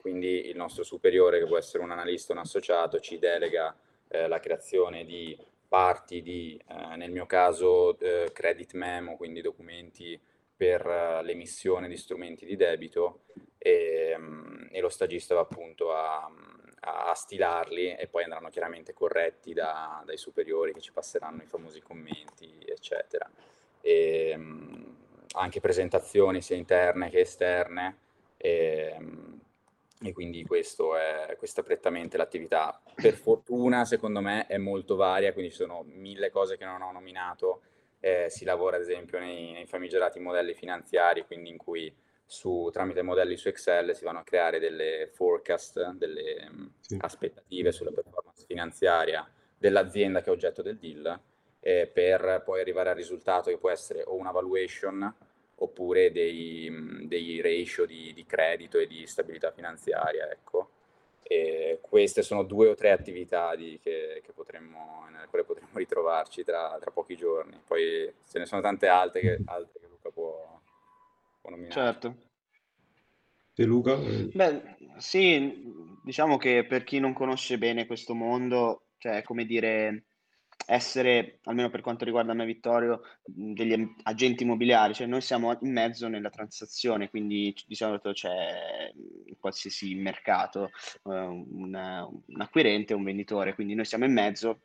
Quindi 0.02 0.48
il 0.48 0.56
nostro 0.56 0.84
superiore, 0.84 1.38
che 1.38 1.46
può 1.46 1.56
essere 1.56 1.82
un 1.82 1.92
analista 1.92 2.32
o 2.32 2.36
un 2.36 2.42
associato, 2.42 3.00
ci 3.00 3.18
delega 3.18 3.74
eh, 4.08 4.28
la 4.28 4.40
creazione 4.40 5.06
di 5.06 5.38
parti 5.66 6.20
di, 6.20 6.62
eh, 6.68 6.96
nel 6.96 7.10
mio 7.10 7.24
caso, 7.24 7.98
eh, 7.98 8.30
credit 8.32 8.74
memo, 8.74 9.16
quindi 9.16 9.40
documenti 9.40 10.20
per 10.62 10.86
uh, 10.86 11.24
l'emissione 11.24 11.88
di 11.88 11.96
strumenti 11.96 12.46
di 12.46 12.54
debito 12.54 13.22
e, 13.58 14.14
um, 14.16 14.68
e 14.70 14.80
lo 14.80 14.88
stagista 14.88 15.34
va 15.34 15.40
appunto 15.40 15.92
a, 15.92 16.30
a, 16.80 17.14
stilarli 17.14 17.96
e 17.96 18.06
poi 18.06 18.22
andranno 18.22 18.48
chiaramente 18.48 18.92
corretti 18.92 19.54
da, 19.54 20.02
dai 20.06 20.16
superiori 20.16 20.72
che 20.72 20.80
ci 20.80 20.92
passeranno 20.92 21.42
i 21.42 21.46
famosi 21.46 21.80
commenti, 21.80 22.64
eccetera. 22.64 23.28
E, 23.80 24.34
um, 24.36 24.96
anche 25.32 25.58
presentazioni 25.58 26.40
sia 26.42 26.54
interne 26.54 27.10
che 27.10 27.20
esterne 27.20 27.96
e, 28.36 28.94
um, 29.00 29.31
e 30.02 30.12
quindi 30.12 30.44
questo 30.44 30.96
è, 30.96 31.34
questa 31.38 31.60
è 31.60 31.64
prettamente 31.64 32.16
l'attività. 32.16 32.80
Per 32.94 33.14
fortuna, 33.14 33.84
secondo 33.84 34.20
me, 34.20 34.46
è 34.46 34.58
molto 34.58 34.96
varia, 34.96 35.32
quindi 35.32 35.50
ci 35.50 35.58
sono 35.58 35.84
mille 35.86 36.30
cose 36.30 36.56
che 36.56 36.64
non 36.64 36.82
ho 36.82 36.92
nominato 36.92 37.62
eh, 38.04 38.26
si 38.28 38.44
lavora 38.44 38.76
ad 38.76 38.82
esempio 38.82 39.20
nei, 39.20 39.52
nei, 39.52 39.66
famigerati 39.66 40.18
modelli 40.18 40.54
finanziari, 40.54 41.24
quindi 41.24 41.50
in 41.50 41.56
cui 41.56 41.94
su, 42.26 42.68
tramite 42.72 43.00
modelli 43.02 43.36
su 43.36 43.46
Excel 43.46 43.94
si 43.94 44.02
vanno 44.02 44.18
a 44.18 44.24
creare 44.24 44.58
delle 44.58 45.08
forecast, 45.12 45.92
delle 45.92 46.48
mm, 46.50 46.66
sì. 46.80 46.98
aspettative 47.00 47.70
sulla 47.70 47.92
performance 47.92 48.44
finanziaria 48.44 49.24
dell'azienda 49.56 50.20
che 50.20 50.30
è 50.30 50.32
oggetto 50.32 50.62
del 50.62 50.78
deal, 50.78 51.20
eh, 51.60 51.86
per 51.86 52.42
poi 52.44 52.60
arrivare 52.60 52.90
al 52.90 52.96
risultato 52.96 53.50
che 53.50 53.58
può 53.58 53.70
essere 53.70 54.02
o 54.02 54.16
una 54.16 54.32
valuation 54.32 55.14
oppure 55.62 56.10
dei, 56.10 57.06
dei 57.06 57.40
ratio 57.40 57.86
di, 57.86 58.12
di, 58.12 58.26
credito 58.26 58.78
e 58.78 58.86
di 58.86 59.06
stabilità 59.06 59.52
finanziaria. 59.52 60.30
Ecco. 60.30 60.70
E 61.22 61.78
queste 61.80 62.22
sono 62.22 62.42
due 62.42 62.68
o 62.68 62.74
tre 62.74 62.90
attività 62.90 63.54
di, 63.54 63.78
che, 63.82 64.20
che 64.24 64.32
potremmo, 64.32 65.06
nelle 65.10 65.26
quali 65.28 65.44
potremmo 65.44 65.70
ritrovarci 65.74 66.44
tra, 66.44 66.76
tra, 66.80 66.90
pochi 66.90 67.16
giorni. 67.16 67.60
Poi 67.64 68.12
ce 68.28 68.38
ne 68.38 68.46
sono 68.46 68.60
tante 68.60 68.88
altre 68.88 69.20
che, 69.20 69.38
altre 69.46 69.80
che 69.80 69.86
Luca 69.88 70.10
può, 70.10 70.60
può 71.40 71.50
nominare. 71.50 71.72
Certo. 71.72 72.16
E 73.54 73.64
Luca? 73.64 73.96
Beh, 73.96 74.62
sì, 74.96 75.72
diciamo 76.02 76.38
che 76.38 76.64
per 76.64 76.84
chi 76.84 76.98
non 76.98 77.12
conosce 77.12 77.58
bene 77.58 77.86
questo 77.86 78.14
mondo, 78.14 78.86
cioè 78.98 79.22
come 79.22 79.44
dire 79.44 80.04
essere, 80.66 81.40
almeno 81.44 81.70
per 81.70 81.80
quanto 81.80 82.04
riguarda 82.04 82.34
me 82.34 82.44
Vittorio, 82.44 83.02
degli 83.24 83.94
agenti 84.02 84.42
immobiliari, 84.42 84.94
cioè 84.94 85.06
noi 85.06 85.20
siamo 85.20 85.56
in 85.60 85.72
mezzo 85.72 86.08
nella 86.08 86.30
transazione, 86.30 87.10
quindi 87.10 87.54
di 87.66 87.74
solito 87.74 88.12
c'è 88.12 88.92
in 88.94 89.36
qualsiasi 89.38 89.94
mercato 89.94 90.70
uh, 91.02 91.10
un, 91.12 91.74
un 92.26 92.40
acquirente 92.40 92.92
e 92.92 92.96
un 92.96 93.04
venditore, 93.04 93.54
quindi 93.54 93.74
noi 93.74 93.84
siamo 93.84 94.04
in 94.04 94.12
mezzo 94.12 94.60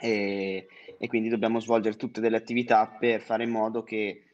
e, 0.00 0.66
e, 0.98 1.06
quindi 1.08 1.28
dobbiamo 1.28 1.60
svolgere 1.60 1.96
tutte 1.96 2.20
delle 2.20 2.36
attività 2.36 2.86
per 2.86 3.20
fare 3.20 3.44
in 3.44 3.50
modo 3.50 3.82
che 3.82 4.28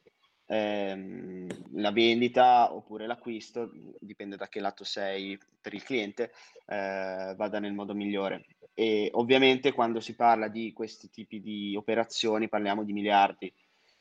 ehm, 0.45 1.47
la 1.73 1.91
vendita 1.91 2.73
oppure 2.73 3.07
l'acquisto, 3.07 3.71
dipende 3.99 4.35
da 4.35 4.47
che 4.47 4.59
lato 4.59 4.83
sei 4.83 5.37
per 5.59 5.73
il 5.73 5.83
cliente, 5.83 6.31
eh, 6.67 7.33
vada 7.35 7.59
nel 7.59 7.73
modo 7.73 7.93
migliore. 7.93 8.45
E 8.77 9.09
ovviamente 9.13 9.71
quando 9.71 9.99
si 9.99 10.15
parla 10.15 10.49
di 10.49 10.73
questi 10.73 11.09
tipi 11.09 11.39
di 11.39 11.75
operazioni 11.75 12.49
parliamo 12.49 12.83
di 12.83 12.93
miliardi 12.93 13.51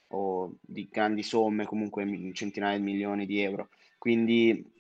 o 0.09 0.57
di 0.61 0.89
grandi 0.91 1.23
somme, 1.23 1.65
comunque 1.65 2.05
centinaia 2.35 2.77
di 2.77 2.83
milioni 2.83 3.25
di 3.25 3.41
euro. 3.41 3.69
Quindi 3.97 4.73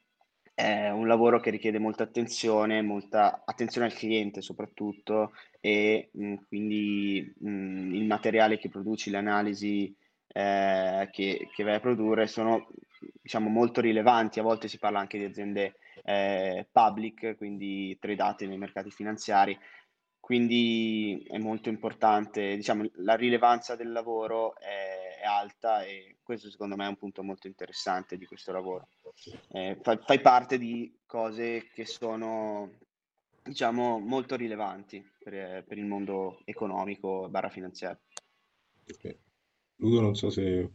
è 0.52 0.90
un 0.90 1.06
lavoro 1.06 1.40
che 1.40 1.50
richiede 1.50 1.78
molta 1.78 2.02
attenzione, 2.04 2.82
molta 2.82 3.42
attenzione 3.44 3.86
al 3.86 3.94
cliente 3.94 4.40
soprattutto 4.40 5.32
e 5.60 6.10
mh, 6.12 6.34
quindi 6.46 7.32
mh, 7.38 7.94
il 7.94 8.04
materiale 8.06 8.58
che 8.58 8.68
produci, 8.68 9.10
le 9.10 9.16
analisi 9.16 9.94
eh, 10.28 11.08
che, 11.10 11.48
che, 11.52 11.62
vai 11.64 11.74
a 11.74 11.80
produrre 11.80 12.26
sono 12.26 12.68
diciamo, 13.22 13.48
molto 13.48 13.80
rilevanti. 13.80 14.38
A 14.38 14.42
volte 14.42 14.68
si 14.68 14.78
parla 14.78 15.00
anche 15.00 15.18
di 15.18 15.24
aziende 15.24 15.76
eh, 16.04 16.66
public, 16.70 17.36
quindi 17.36 17.96
tradate 18.00 18.46
nei 18.46 18.58
mercati 18.58 18.90
finanziari. 18.90 19.58
Quindi 20.24 21.22
è 21.28 21.36
molto 21.36 21.68
importante, 21.68 22.56
diciamo, 22.56 22.88
la 22.94 23.14
rilevanza 23.14 23.76
del 23.76 23.92
lavoro 23.92 24.56
è, 24.56 25.18
è, 25.20 25.26
alta 25.26 25.84
e 25.84 26.16
questo 26.22 26.48
secondo 26.48 26.76
me 26.76 26.86
è 26.86 26.88
un 26.88 26.96
punto 26.96 27.22
molto 27.22 27.46
interessante 27.46 28.16
di 28.16 28.24
questo 28.24 28.50
lavoro. 28.50 28.88
Eh, 29.52 29.76
fai, 29.82 29.98
fai, 30.02 30.20
parte 30.22 30.56
di 30.56 30.98
cose 31.04 31.68
che 31.74 31.84
sono, 31.84 32.70
diciamo, 33.42 33.98
molto 33.98 34.34
rilevanti 34.34 35.06
per, 35.22 35.62
per 35.62 35.76
il 35.76 35.84
mondo 35.84 36.40
economico 36.46 37.28
barra 37.28 37.50
finanziario. 37.50 38.00
Okay. 38.90 39.18
Ludo, 39.76 40.00
non 40.00 40.14
so 40.14 40.30
se 40.30 40.70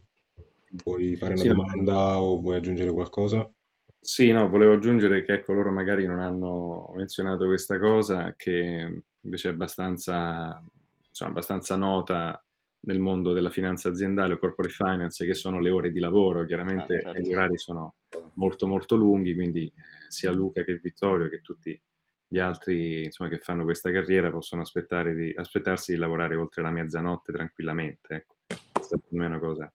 vuoi 0.84 1.16
fare 1.16 1.32
una 1.32 1.42
sì, 1.42 1.48
domanda 1.48 2.22
o 2.22 2.40
vuoi 2.40 2.54
aggiungere 2.54 2.92
qualcosa. 2.92 3.52
Sì, 3.98 4.30
no, 4.30 4.48
volevo 4.48 4.74
aggiungere 4.74 5.24
che 5.24 5.32
ecco, 5.32 5.54
loro 5.54 5.72
magari 5.72 6.06
non 6.06 6.20
hanno 6.20 6.92
menzionato 6.94 7.46
questa 7.46 7.80
cosa 7.80 8.32
che 8.36 9.02
invece 9.22 9.48
è 9.48 9.52
abbastanza, 9.52 10.62
insomma, 11.08 11.30
abbastanza 11.30 11.76
nota 11.76 12.42
nel 12.82 12.98
mondo 12.98 13.32
della 13.32 13.50
finanza 13.50 13.88
aziendale 13.88 14.34
o 14.34 14.38
corporate 14.38 14.74
finance, 14.74 15.26
che 15.26 15.34
sono 15.34 15.60
le 15.60 15.70
ore 15.70 15.90
di 15.90 15.98
lavoro. 15.98 16.44
Chiaramente 16.44 16.96
ah, 16.98 17.12
certo. 17.12 17.20
gli 17.20 17.32
orari 17.32 17.58
sono 17.58 17.94
molto 18.34 18.66
molto 18.66 18.96
lunghi, 18.96 19.34
quindi 19.34 19.66
eh, 19.66 19.72
sia 20.08 20.30
Luca 20.30 20.64
che 20.64 20.78
Vittorio 20.78 21.28
che 21.28 21.40
tutti 21.40 21.78
gli 22.32 22.38
altri 22.38 23.04
insomma, 23.04 23.28
che 23.28 23.38
fanno 23.38 23.64
questa 23.64 23.90
carriera 23.90 24.30
possono 24.30 24.62
di, 25.14 25.34
aspettarsi 25.36 25.92
di 25.92 25.98
lavorare 25.98 26.36
oltre 26.36 26.62
la 26.62 26.70
mezzanotte 26.70 27.32
tranquillamente. 27.32 28.14
Ecco. 28.14 28.36
Questa 28.72 28.96
per 28.96 29.18
me 29.18 29.24
è 29.24 29.28
una 29.28 29.40
cosa 29.40 29.72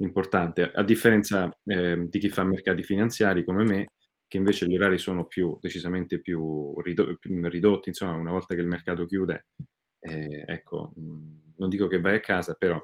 importante, 0.00 0.70
a 0.72 0.82
differenza 0.82 1.54
eh, 1.64 2.06
di 2.08 2.18
chi 2.18 2.28
fa 2.28 2.44
mercati 2.44 2.82
finanziari 2.82 3.44
come 3.44 3.64
me, 3.64 3.92
che 4.28 4.36
invece 4.36 4.66
gli 4.66 4.76
orari 4.76 4.98
sono 4.98 5.26
più, 5.26 5.58
decisamente 5.60 6.20
più, 6.20 6.74
ridotti, 6.80 7.88
insomma, 7.88 8.12
una 8.12 8.30
volta 8.30 8.54
che 8.54 8.60
il 8.60 8.66
mercato 8.66 9.06
chiude, 9.06 9.46
eh, 10.00 10.44
ecco, 10.46 10.92
non 10.94 11.68
dico 11.68 11.88
che 11.88 12.00
vai 12.00 12.16
a 12.16 12.20
casa, 12.20 12.54
però 12.54 12.80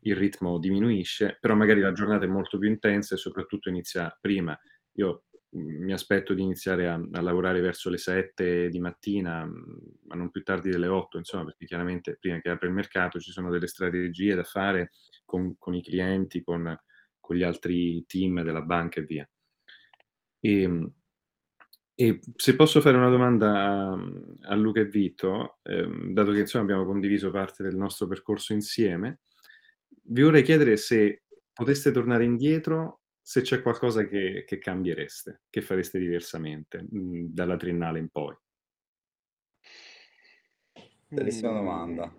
il 0.00 0.16
ritmo 0.16 0.58
diminuisce, 0.58 1.38
però 1.40 1.54
magari 1.54 1.80
la 1.80 1.92
giornata 1.92 2.24
è 2.24 2.28
molto 2.28 2.58
più 2.58 2.68
intensa 2.68 3.14
e 3.14 3.18
soprattutto 3.18 3.68
inizia 3.68 4.14
prima. 4.20 4.58
Io 4.94 5.24
mi 5.50 5.92
aspetto 5.92 6.34
di 6.34 6.42
iniziare 6.42 6.88
a, 6.88 6.94
a, 6.94 7.20
lavorare 7.22 7.60
verso 7.60 7.88
le 7.88 7.96
7 7.96 8.68
di 8.68 8.80
mattina, 8.80 9.46
ma 9.46 10.14
non 10.14 10.30
più 10.30 10.42
tardi 10.42 10.68
delle 10.68 10.88
8, 10.88 11.16
insomma, 11.16 11.44
perché 11.44 11.64
chiaramente 11.64 12.18
prima 12.20 12.40
che 12.40 12.50
apra 12.50 12.66
il 12.66 12.74
mercato 12.74 13.18
ci 13.18 13.30
sono 13.30 13.50
delle 13.50 13.66
strategie 13.66 14.34
da 14.34 14.44
fare 14.44 14.90
con, 15.24 15.56
con 15.56 15.74
i 15.74 15.82
clienti, 15.82 16.42
con, 16.42 16.76
con, 17.18 17.36
gli 17.36 17.42
altri 17.42 18.04
team 18.06 18.42
della 18.42 18.62
banca 18.62 19.00
e 19.00 19.04
via. 19.04 19.28
E, 20.40 20.62
ehm, 20.62 20.92
e 22.00 22.20
se 22.36 22.54
posso 22.54 22.80
fare 22.80 22.96
una 22.96 23.10
domanda 23.10 23.90
a, 23.90 23.98
a 24.50 24.54
Luca 24.54 24.80
e 24.80 24.86
Vito, 24.86 25.58
ehm, 25.62 26.12
dato 26.12 26.30
che 26.30 26.40
insomma 26.40 26.62
abbiamo 26.62 26.84
condiviso 26.84 27.32
parte 27.32 27.64
del 27.64 27.76
nostro 27.76 28.06
percorso 28.06 28.52
insieme, 28.52 29.22
vi 30.04 30.22
vorrei 30.22 30.42
chiedere 30.42 30.76
se 30.76 31.24
poteste 31.52 31.90
tornare 31.90 32.24
indietro 32.24 33.00
se 33.20 33.40
c'è 33.42 33.62
qualcosa 33.62 34.06
che, 34.06 34.44
che 34.46 34.58
cambiereste, 34.58 35.42
che 35.50 35.60
fareste 35.60 35.98
diversamente 35.98 36.86
mh, 36.88 36.98
mm, 36.98 37.24
dalla 37.30 37.56
triennale 37.56 37.98
in 37.98 38.08
poi. 38.08 38.34
Bellissima 41.08 41.52
domanda. 41.52 42.14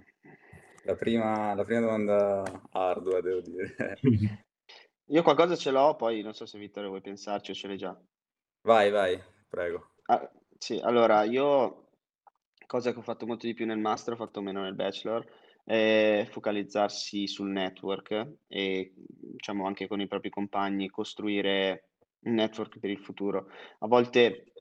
La 0.84 0.96
prima, 0.96 1.54
la 1.54 1.64
prima 1.64 1.80
domanda 1.80 2.44
ardua, 2.72 3.22
devo 3.22 3.42
dire. 3.42 3.98
Io 5.12 5.24
qualcosa 5.24 5.56
ce 5.56 5.72
l'ho, 5.72 5.96
poi 5.96 6.22
non 6.22 6.34
so 6.34 6.46
se 6.46 6.60
Vittorio 6.60 6.90
vuoi 6.90 7.02
pensarci 7.02 7.50
o 7.50 7.54
ce 7.56 7.68
l'hai 7.68 7.78
già. 7.78 8.00
Vai, 8.62 8.92
vai, 8.92 9.20
prego. 9.48 9.94
Ah, 10.04 10.30
sì, 10.56 10.80
allora 10.84 11.24
io, 11.24 11.88
cosa 12.68 12.92
che 12.92 13.00
ho 13.00 13.02
fatto 13.02 13.26
molto 13.26 13.48
di 13.48 13.56
più 13.56 13.66
nel 13.66 13.80
master, 13.80 14.14
ho 14.14 14.18
fatto 14.18 14.42
meno 14.42 14.62
nel 14.62 14.76
bachelor, 14.76 15.26
è 15.64 16.28
focalizzarsi 16.30 17.28
sul 17.28 17.50
network 17.50 18.36
e 18.48 18.94
diciamo 18.96 19.66
anche 19.66 19.88
con 19.88 20.00
i 20.00 20.08
propri 20.08 20.30
compagni 20.30 20.90
costruire 20.90 21.90
un 22.26 22.36
network 22.36 22.78
per 22.78 22.92
il 22.92 23.00
futuro. 23.00 23.50
A 23.80 23.88
volte 23.88 24.54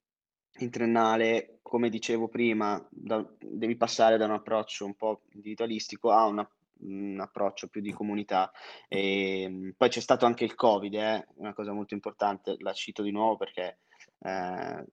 in 0.61 0.71
triennale, 0.71 1.59
come 1.61 1.91
dicevo 1.91 2.29
prima, 2.29 2.83
da, 2.91 3.23
devi 3.39 3.77
passare 3.77 4.17
da 4.17 4.25
un 4.25 4.33
approccio 4.33 4.87
un 4.87 4.95
po' 4.95 5.25
individualistico 5.33 6.11
a 6.11 6.25
una, 6.25 6.49
un 6.81 7.19
approccio 7.21 7.69
più 7.69 7.81
di 7.81 7.93
comunità. 7.93 8.51
E, 8.89 9.43
ehm, 9.43 9.75
poi 9.77 9.89
c'è 9.89 10.01
stato 10.01 10.27
anche 10.27 10.45
il 10.45 10.55
Covid, 10.55 10.95
eh, 10.95 11.27
una 11.37 11.55
cosa 11.55 11.73
molto 11.73 11.95
importante, 11.95 12.57
la 12.59 12.73
cito 12.73 13.03
di 13.03 13.11
nuovo 13.11 13.37
perché 13.37 13.79
eh, 14.21 14.85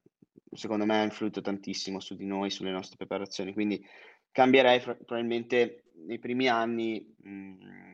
secondo 0.51 0.85
me 0.85 0.99
ha 0.99 1.03
influito 1.03 1.41
tantissimo 1.41 1.99
su 1.99 2.15
di 2.15 2.25
noi, 2.25 2.49
sulle 2.49 2.71
nostre 2.71 2.97
preparazioni. 2.97 3.53
Quindi 3.53 3.85
cambierei 4.31 4.79
probabilmente 4.81 5.85
nei 6.05 6.19
primi 6.19 6.47
anni 6.47 7.15
mh, 7.17 7.29
mm, 7.29 7.93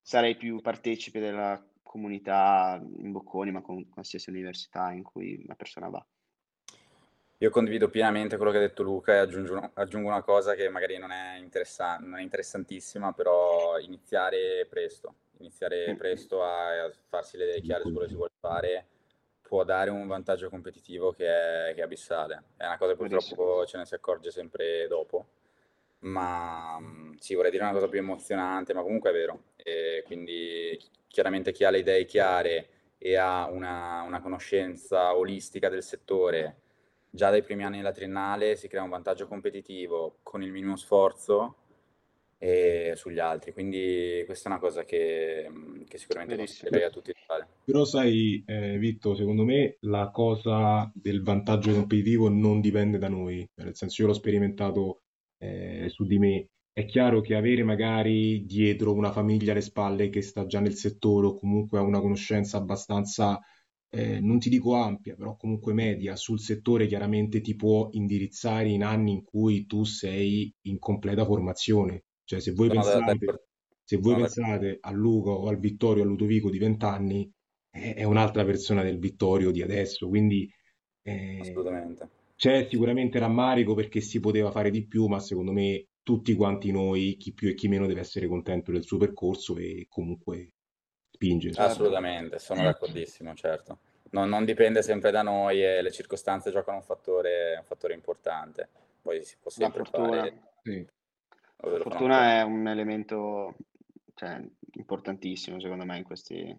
sarei 0.00 0.36
più 0.36 0.60
partecipe 0.60 1.20
della 1.20 1.62
comunità 1.82 2.80
in 2.98 3.12
Bocconi, 3.12 3.50
ma 3.50 3.60
con 3.60 3.88
qualsiasi 3.88 4.30
università 4.30 4.92
in 4.92 5.02
cui 5.02 5.40
una 5.44 5.54
persona 5.54 5.88
va. 5.88 6.04
Io 7.42 7.50
condivido 7.50 7.88
pienamente 7.88 8.36
quello 8.36 8.52
che 8.52 8.58
ha 8.58 8.60
detto 8.60 8.84
Luca 8.84 9.14
e 9.14 9.18
aggiungo, 9.18 9.72
aggiungo 9.74 10.06
una 10.06 10.22
cosa 10.22 10.54
che 10.54 10.68
magari 10.68 10.96
non 10.96 11.10
è, 11.10 11.44
non 11.98 12.18
è, 12.20 12.22
interessantissima, 12.22 13.12
però 13.12 13.80
iniziare 13.80 14.64
presto, 14.70 15.14
iniziare 15.38 15.96
presto 15.98 16.44
a, 16.44 16.84
a 16.84 16.92
farsi 17.08 17.36
le 17.36 17.48
idee 17.48 17.60
chiare 17.60 17.82
su 17.82 17.90
quello 17.90 18.02
che 18.02 18.10
si 18.10 18.14
vuole 18.14 18.30
fare 18.38 18.86
può 19.42 19.64
dare 19.64 19.90
un 19.90 20.06
vantaggio 20.06 20.48
competitivo 20.48 21.10
che 21.10 21.26
è, 21.26 21.74
che 21.74 21.80
è 21.80 21.82
abissale. 21.82 22.44
È 22.56 22.64
una 22.64 22.78
cosa 22.78 22.92
che 22.92 22.98
purtroppo 22.98 23.66
ce 23.66 23.76
ne 23.76 23.86
si 23.86 23.94
accorge 23.94 24.30
sempre 24.30 24.86
dopo 24.86 25.26
ma 26.02 26.78
sì, 27.18 27.34
vorrei 27.34 27.50
dire 27.50 27.64
una 27.64 27.72
cosa 27.72 27.88
più 27.88 27.98
emozionante, 27.98 28.72
ma 28.72 28.82
comunque 28.82 29.10
è 29.10 29.12
vero. 29.12 29.42
E 29.56 30.04
quindi 30.06 30.78
chiaramente 31.08 31.50
chi 31.50 31.64
ha 31.64 31.70
le 31.70 31.78
idee 31.78 32.04
chiare 32.04 32.68
e 32.98 33.16
ha 33.16 33.48
una, 33.50 34.02
una 34.02 34.20
conoscenza 34.20 35.16
olistica 35.16 35.68
del 35.68 35.82
settore 35.82 36.60
già 37.14 37.28
dai 37.28 37.42
primi 37.42 37.62
anni 37.62 37.76
della 37.76 37.92
triennale 37.92 38.56
si 38.56 38.68
crea 38.68 38.82
un 38.82 38.88
vantaggio 38.88 39.28
competitivo 39.28 40.20
con 40.22 40.42
il 40.42 40.50
minimo 40.50 40.76
sforzo 40.76 41.56
e 42.38 42.94
sugli 42.96 43.18
altri. 43.18 43.52
Quindi 43.52 44.22
questa 44.24 44.48
è 44.48 44.52
una 44.52 44.60
cosa 44.60 44.84
che, 44.84 45.46
mm, 45.48 45.82
che 45.86 45.98
sicuramente 45.98 46.36
consiglierei 46.36 46.84
a 46.84 46.90
tutti 46.90 47.12
di 47.12 47.20
fare. 47.26 47.46
Però 47.64 47.84
sai, 47.84 48.42
eh, 48.46 48.78
Vitto, 48.78 49.14
secondo 49.14 49.44
me 49.44 49.76
la 49.80 50.10
cosa 50.10 50.90
del 50.94 51.22
vantaggio 51.22 51.72
competitivo 51.72 52.28
non 52.28 52.60
dipende 52.60 52.98
da 52.98 53.08
noi, 53.08 53.46
nel 53.56 53.76
senso 53.76 54.02
io 54.02 54.08
l'ho 54.08 54.14
sperimentato 54.14 55.02
eh, 55.38 55.88
su 55.90 56.04
di 56.04 56.18
me. 56.18 56.48
È 56.72 56.86
chiaro 56.86 57.20
che 57.20 57.34
avere 57.34 57.62
magari 57.62 58.46
dietro 58.46 58.94
una 58.94 59.12
famiglia 59.12 59.52
alle 59.52 59.60
spalle 59.60 60.08
che 60.08 60.22
sta 60.22 60.46
già 60.46 60.58
nel 60.58 60.74
settore 60.74 61.26
o 61.26 61.34
comunque 61.34 61.78
ha 61.78 61.82
una 61.82 62.00
conoscenza 62.00 62.56
abbastanza, 62.56 63.38
eh, 63.94 64.20
non 64.20 64.38
ti 64.38 64.48
dico 64.48 64.74
ampia, 64.74 65.14
però 65.14 65.36
comunque 65.36 65.74
media 65.74 66.16
sul 66.16 66.40
settore, 66.40 66.86
chiaramente 66.86 67.40
ti 67.40 67.54
può 67.54 67.88
indirizzare 67.92 68.68
in 68.68 68.82
anni 68.82 69.12
in 69.12 69.22
cui 69.22 69.66
tu 69.66 69.84
sei 69.84 70.52
in 70.62 70.78
completa 70.78 71.24
formazione. 71.24 72.04
Cioè, 72.24 72.40
se 72.40 72.52
voi 72.52 72.68
pensate, 72.68 73.46
se 73.84 73.96
voi 73.98 74.16
pensate 74.16 74.78
a 74.80 74.90
Luca 74.92 75.30
o 75.30 75.48
al 75.48 75.58
Vittorio, 75.58 76.02
a 76.02 76.06
Ludovico 76.06 76.50
di 76.50 76.58
20 76.58 76.84
anni, 76.84 77.30
è 77.70 78.04
un'altra 78.04 78.44
persona 78.44 78.82
del 78.82 78.98
Vittorio 78.98 79.50
di 79.50 79.62
adesso, 79.62 80.08
quindi 80.08 80.50
eh, 81.02 81.38
assolutamente 81.40 82.08
c'è 82.42 82.66
sicuramente 82.68 83.20
rammarico 83.20 83.72
perché 83.72 84.00
si 84.00 84.18
poteva 84.18 84.50
fare 84.50 84.72
di 84.72 84.84
più, 84.84 85.06
ma 85.06 85.20
secondo 85.20 85.52
me 85.52 85.86
tutti 86.02 86.34
quanti 86.34 86.72
noi, 86.72 87.16
chi 87.16 87.32
più 87.32 87.48
e 87.48 87.54
chi 87.54 87.68
meno, 87.68 87.86
deve 87.86 88.00
essere 88.00 88.26
contento 88.26 88.72
del 88.72 88.82
suo 88.82 88.98
percorso 88.98 89.56
e 89.58 89.86
comunque 89.88 90.54
spingere. 91.22 91.62
Assolutamente, 91.62 92.38
sono 92.38 92.62
d'accordissimo, 92.62 93.34
certo. 93.34 93.78
Non, 94.10 94.28
non, 94.28 94.44
dipende 94.44 94.82
sempre 94.82 95.10
da 95.10 95.22
noi 95.22 95.64
e 95.64 95.80
le 95.80 95.90
circostanze 95.90 96.50
giocano 96.50 96.78
un 96.78 96.82
fattore, 96.82 97.56
un 97.58 97.64
fattore 97.64 97.94
importante. 97.94 98.68
Poi 99.00 99.22
si 99.22 99.36
può 99.40 99.50
sempre 99.50 99.78
La 99.78 99.84
fortuna, 99.84 100.16
fare... 100.16 100.42
Sì. 100.62 100.86
La 101.64 101.78
fortuna 101.78 102.38
è 102.38 102.42
un 102.42 102.66
elemento 102.66 103.54
cioè, 104.14 104.44
importantissimo, 104.72 105.60
secondo 105.60 105.84
me, 105.84 105.96
in 105.96 106.04
questi, 106.04 106.56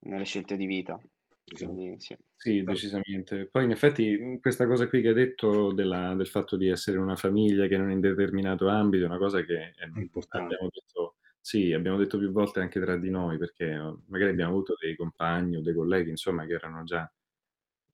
nelle 0.00 0.24
scelte 0.24 0.56
di 0.56 0.66
vita. 0.66 1.00
Quindi, 1.44 1.96
sì. 1.98 2.16
sì, 2.36 2.62
decisamente. 2.62 3.46
Poi 3.46 3.64
in 3.64 3.70
effetti 3.70 4.38
questa 4.40 4.66
cosa 4.66 4.88
qui 4.88 5.02
che 5.02 5.08
hai 5.08 5.14
detto 5.14 5.72
della, 5.72 6.14
del 6.14 6.26
fatto 6.26 6.56
di 6.56 6.68
essere 6.68 6.98
una 6.98 7.16
famiglia 7.16 7.66
che 7.66 7.76
non 7.76 7.90
è 7.90 7.92
in 7.92 8.00
determinato 8.00 8.68
ambito 8.68 9.04
è 9.04 9.08
una 9.08 9.18
cosa 9.18 9.42
che 9.42 9.72
è 9.76 9.84
importante. 9.94 10.54
Abbiamo 10.54 10.70
detto, 10.72 11.16
sì, 11.42 11.72
abbiamo 11.72 11.98
detto 11.98 12.18
più 12.18 12.30
volte 12.30 12.60
anche 12.60 12.80
tra 12.80 12.96
di 12.96 13.10
noi, 13.10 13.36
perché 13.36 13.66
uhm, 13.74 14.04
magari 14.08 14.30
abbiamo 14.30 14.52
avuto 14.52 14.74
dei 14.80 14.94
compagni 14.96 15.56
o 15.56 15.60
dei 15.60 15.74
colleghi, 15.74 16.10
insomma, 16.10 16.46
che 16.46 16.54
erano 16.54 16.84
già, 16.84 17.10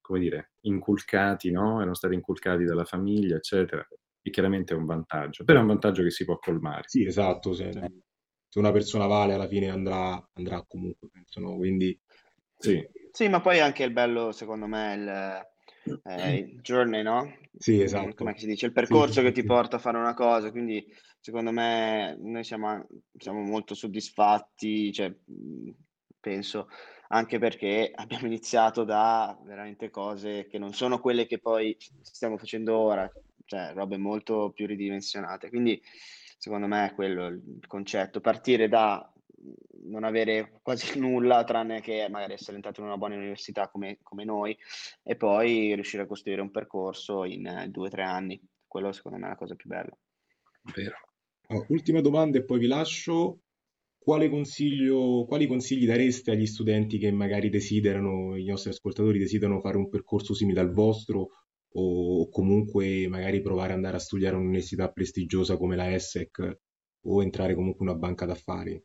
come 0.01 0.19
dire, 0.19 0.51
inculcati, 0.61 1.51
no? 1.51 1.77
Erano 1.77 1.95
stati 1.95 2.13
inculcati 2.13 2.63
dalla 2.63 2.85
famiglia, 2.85 3.35
eccetera. 3.37 3.85
E 4.21 4.29
chiaramente 4.29 4.73
è 4.73 4.77
un 4.77 4.85
vantaggio, 4.85 5.43
però 5.43 5.59
è 5.59 5.61
un 5.61 5.67
vantaggio 5.69 6.03
che 6.03 6.11
si 6.11 6.25
può 6.25 6.37
colmare. 6.37 6.83
Sì, 6.85 7.05
esatto, 7.05 7.53
se, 7.53 7.71
se 7.71 8.59
una 8.59 8.71
persona 8.71 9.07
vale 9.07 9.33
alla 9.33 9.47
fine 9.47 9.69
andrà, 9.69 10.23
andrà 10.33 10.63
comunque, 10.67 11.09
penso, 11.11 11.39
no? 11.39 11.55
Quindi 11.55 11.99
sì. 12.57 12.87
Sì, 13.11 13.27
ma 13.29 13.41
poi 13.41 13.59
anche 13.59 13.83
il 13.83 13.91
bello, 13.91 14.31
secondo 14.31 14.67
me, 14.67 14.93
il, 14.93 15.48
eh, 16.03 16.55
journey, 16.61 17.03
no? 17.03 17.35
Sì, 17.57 17.81
esatto. 17.81 18.13
Come 18.15 18.37
si 18.37 18.45
dice? 18.45 18.67
Il 18.67 18.71
percorso 18.71 19.19
Sì, 19.19 19.21
che 19.21 19.31
ti 19.31 19.41
sì. 19.41 19.47
porta 19.47 19.77
a 19.77 19.79
fare 19.79 19.97
una 19.97 20.13
cosa, 20.13 20.51
quindi 20.51 20.85
secondo 21.19 21.51
me 21.51 22.17
noi 22.19 22.43
siamo, 22.43 22.87
siamo 23.17 23.41
molto 23.41 23.73
soddisfatti, 23.75 24.91
cioè, 24.93 25.13
penso, 26.19 26.67
anche 27.09 27.39
perché 27.39 27.91
abbiamo 27.93 28.27
iniziato 28.27 28.83
da 28.83 29.37
veramente 29.43 29.89
cose 29.89 30.47
che 30.47 30.57
non 30.57 30.73
sono 30.73 30.99
quelle 30.99 31.25
che 31.25 31.39
poi 31.39 31.75
stiamo 32.01 32.37
facendo 32.37 32.77
ora, 32.77 33.09
cioè 33.45 33.73
robe 33.73 33.97
molto 33.97 34.51
più 34.53 34.67
ridimensionate. 34.67 35.49
Quindi 35.49 35.81
secondo 36.37 36.67
me 36.67 36.87
è 36.87 36.93
quello 36.93 37.27
il 37.27 37.65
concetto, 37.67 38.21
partire 38.21 38.67
da 38.67 39.11
non 39.85 40.03
avere 40.03 40.59
quasi 40.61 40.97
nulla 40.99 41.43
tranne 41.43 41.81
che 41.81 42.07
magari 42.09 42.33
essere 42.33 42.55
entrato 42.55 42.81
in 42.81 42.87
una 42.87 42.97
buona 42.97 43.15
università 43.15 43.69
come, 43.69 43.99
come 44.01 44.23
noi 44.23 44.57
e 45.03 45.15
poi 45.15 45.73
riuscire 45.73 46.03
a 46.03 46.07
costruire 46.07 46.41
un 46.41 46.51
percorso 46.51 47.23
in 47.25 47.45
eh, 47.45 47.67
due 47.69 47.87
o 47.87 47.89
tre 47.89 48.03
anni. 48.03 48.41
Quello 48.67 48.91
secondo 48.91 49.17
me 49.17 49.25
è 49.25 49.29
la 49.29 49.35
cosa 49.35 49.55
più 49.55 49.69
bella. 49.69 49.97
Oh, 51.47 51.65
ultima 51.69 52.01
domanda 52.01 52.37
e 52.37 52.43
poi 52.43 52.59
vi 52.59 52.67
lascio. 52.67 53.41
Consiglio, 54.01 55.25
quali 55.27 55.45
consigli 55.45 55.85
dareste 55.85 56.31
agli 56.31 56.47
studenti 56.47 56.97
che 56.97 57.11
magari 57.11 57.49
desiderano, 57.49 58.35
i 58.35 58.45
nostri 58.45 58.71
ascoltatori 58.71 59.19
desiderano 59.19 59.59
fare 59.59 59.77
un 59.77 59.87
percorso 59.87 60.33
simile 60.33 60.61
al 60.61 60.71
vostro 60.71 61.29
o, 61.73 62.27
comunque 62.29 63.07
magari 63.07 63.41
provare 63.41 63.69
ad 63.69 63.75
andare 63.75 63.97
a 63.97 63.99
studiare 63.99 64.35
un'università 64.35 64.91
prestigiosa 64.91 65.57
come 65.57 65.75
la 65.75 65.93
ESSEC 65.93 66.57
o 67.01 67.21
entrare 67.21 67.53
comunque 67.53 67.85
in 67.85 67.91
una 67.91 67.99
banca 67.99 68.25
d'affari? 68.25 68.81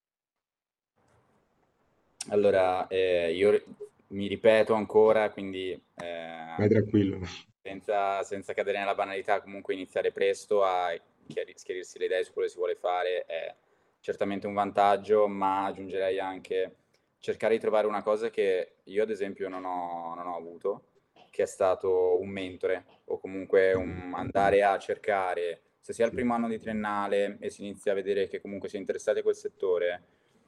Allora, 2.29 2.87
eh, 2.89 3.33
io 3.35 3.63
mi 4.09 4.27
ripeto 4.27 4.75
ancora, 4.75 5.31
quindi 5.31 5.71
eh, 5.71 6.55
Vai 6.57 6.69
tranquillo. 6.69 7.21
senza, 7.63 8.23
senza 8.23 8.55
cadere 8.55 8.79
nella 8.79 8.95
banalità, 8.95 9.41
comunque 9.41 9.75
iniziare 9.75 10.13
presto 10.13 10.63
a 10.65 10.95
chiari- 11.27 11.55
schiarirsi 11.57 11.99
le 11.99 12.07
idee 12.07 12.25
su 12.25 12.33
quello 12.33 12.47
che 12.47 12.53
si 12.53 12.59
vuole 12.59 12.77
fare 12.77 13.25
è 13.27 13.55
certamente 14.01 14.47
un 14.47 14.55
vantaggio, 14.55 15.27
ma 15.29 15.65
aggiungerei 15.67 16.19
anche 16.19 16.77
cercare 17.19 17.55
di 17.55 17.61
trovare 17.61 17.87
una 17.87 18.03
cosa 18.03 18.29
che 18.31 18.77
io 18.85 19.03
ad 19.03 19.11
esempio 19.11 19.49
non 19.49 19.65
ho, 19.65 20.15
non 20.15 20.27
ho 20.27 20.37
avuto, 20.37 20.89
che 21.31 21.43
è 21.43 21.47
stato 21.47 22.21
un 22.21 22.29
mentore 22.29 22.85
o 23.07 23.19
comunque 23.19 23.73
un 23.73 24.13
andare 24.15 24.63
a 24.63 24.79
cercare, 24.79 25.63
se 25.81 25.93
si 25.93 26.03
è 26.03 26.05
al 26.05 26.13
primo 26.13 26.35
anno 26.35 26.49
di 26.49 26.59
triennale 26.59 27.39
e 27.41 27.51
si 27.51 27.63
inizia 27.63 27.93
a 27.93 27.95
vedere 27.95 28.29
che 28.29 28.41
comunque 28.41 28.69
si 28.69 28.77
è 28.77 28.79
interessati 28.79 29.21
a 29.21 29.23
quel 29.23 29.35
settore, 29.35 30.03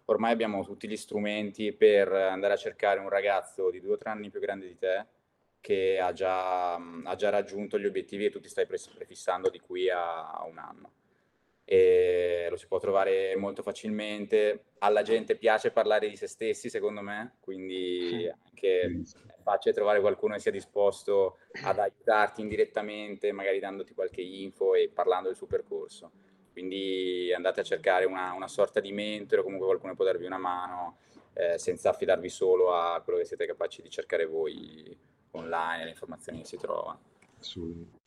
ormai 0.07 0.33
abbiamo 0.33 0.65
tutti 0.65 0.89
gli 0.89 0.97
strumenti 0.97 1.73
per 1.73 2.13
andare 2.13 2.55
a 2.55 2.59
cercare 2.59 3.01
un 3.01 3.09
ragazzo 3.09 3.71
di 3.71 3.81
due 3.81 3.95
o 3.95 3.97
tre 3.97 4.11
anni 4.11 4.31
più 4.31 4.41
grande 4.41 4.67
di 4.67 4.77
te 4.77 5.07
che 5.61 5.99
ha 5.99 6.13
già, 6.13 6.75
ha 6.75 7.15
già 7.17 7.29
raggiunto 7.29 7.77
gli 7.79 7.87
obiettivi 7.87 8.25
che 8.25 8.31
tu 8.31 8.41
ti 8.41 8.49
stai 8.49 8.67
pre- 8.67 8.79
prefissando 8.95 9.51
di 9.51 9.59
qui 9.59 9.91
a, 9.91 10.31
a 10.31 10.45
un 10.45 10.59
anno. 10.59 10.93
E 11.65 12.47
lo 12.49 12.57
si 12.57 12.69
può 12.69 12.79
trovare 12.79 13.35
molto 13.35 13.63
facilmente. 13.63 14.67
Alla 14.79 15.03
gente 15.03 15.35
piace 15.35 15.73
parlare 15.73 16.09
di 16.09 16.15
se 16.15 16.29
stessi, 16.29 16.71
secondo 16.71 17.01
me, 17.01 17.39
quindi 17.41 18.31
anche 18.45 18.81
è 18.83 19.43
facile 19.43 19.75
trovare 19.75 19.99
qualcuno 19.99 20.35
che 20.35 20.41
sia 20.41 20.53
disposto 20.53 21.39
ad 21.65 21.81
aiutarti 21.81 22.43
indirettamente, 22.43 23.33
magari 23.33 23.59
dandoti 23.59 23.93
qualche 23.93 24.21
info 24.21 24.75
e 24.75 24.89
parlando 24.95 25.27
del 25.27 25.37
suo 25.37 25.49
percorso. 25.49 26.13
Quindi 26.57 27.35
andate 27.35 27.61
a 27.61 27.65
cercare 27.65 28.07
una, 28.07 28.33
una 28.33 28.49
sorta 28.49 28.81
di 28.81 28.91
mentore 28.91 29.43
o 29.43 29.45
comunque 29.45 29.67
qualcuno 29.69 29.95
può 29.95 30.07
darvi 30.07 30.25
una 30.25 30.39
mano 30.39 30.97
eh, 31.35 31.59
senza 31.59 31.91
affidarvi 31.91 32.31
solo 32.31 32.73
a 32.73 33.03
quello 33.03 33.19
che 33.19 33.27
siete 33.27 33.45
capaci 33.45 33.83
di 33.83 33.91
cercare 33.91 34.25
voi 34.25 34.97
online, 35.33 35.85
le 35.85 35.91
informazioni 35.91 36.39
che 36.39 36.47
si 36.47 36.57
trovano. 36.57 36.99
Assolutamente. 37.39 37.99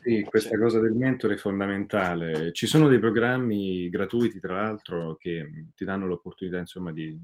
Sì, 0.00 0.22
questa 0.24 0.54
Sì. 0.54 0.56
cosa 0.56 0.80
del 0.80 0.94
mentore 0.94 1.34
è 1.34 1.36
fondamentale. 1.36 2.52
Ci 2.54 2.66
sono 2.66 2.88
dei 2.88 2.98
programmi 2.98 3.90
gratuiti, 3.90 4.40
tra 4.40 4.62
l'altro, 4.62 5.16
che 5.16 5.42
mh, 5.44 5.72
ti 5.74 5.84
danno 5.84 6.06
l'opportunità, 6.06 6.56
insomma, 6.56 6.90
di, 6.90 7.14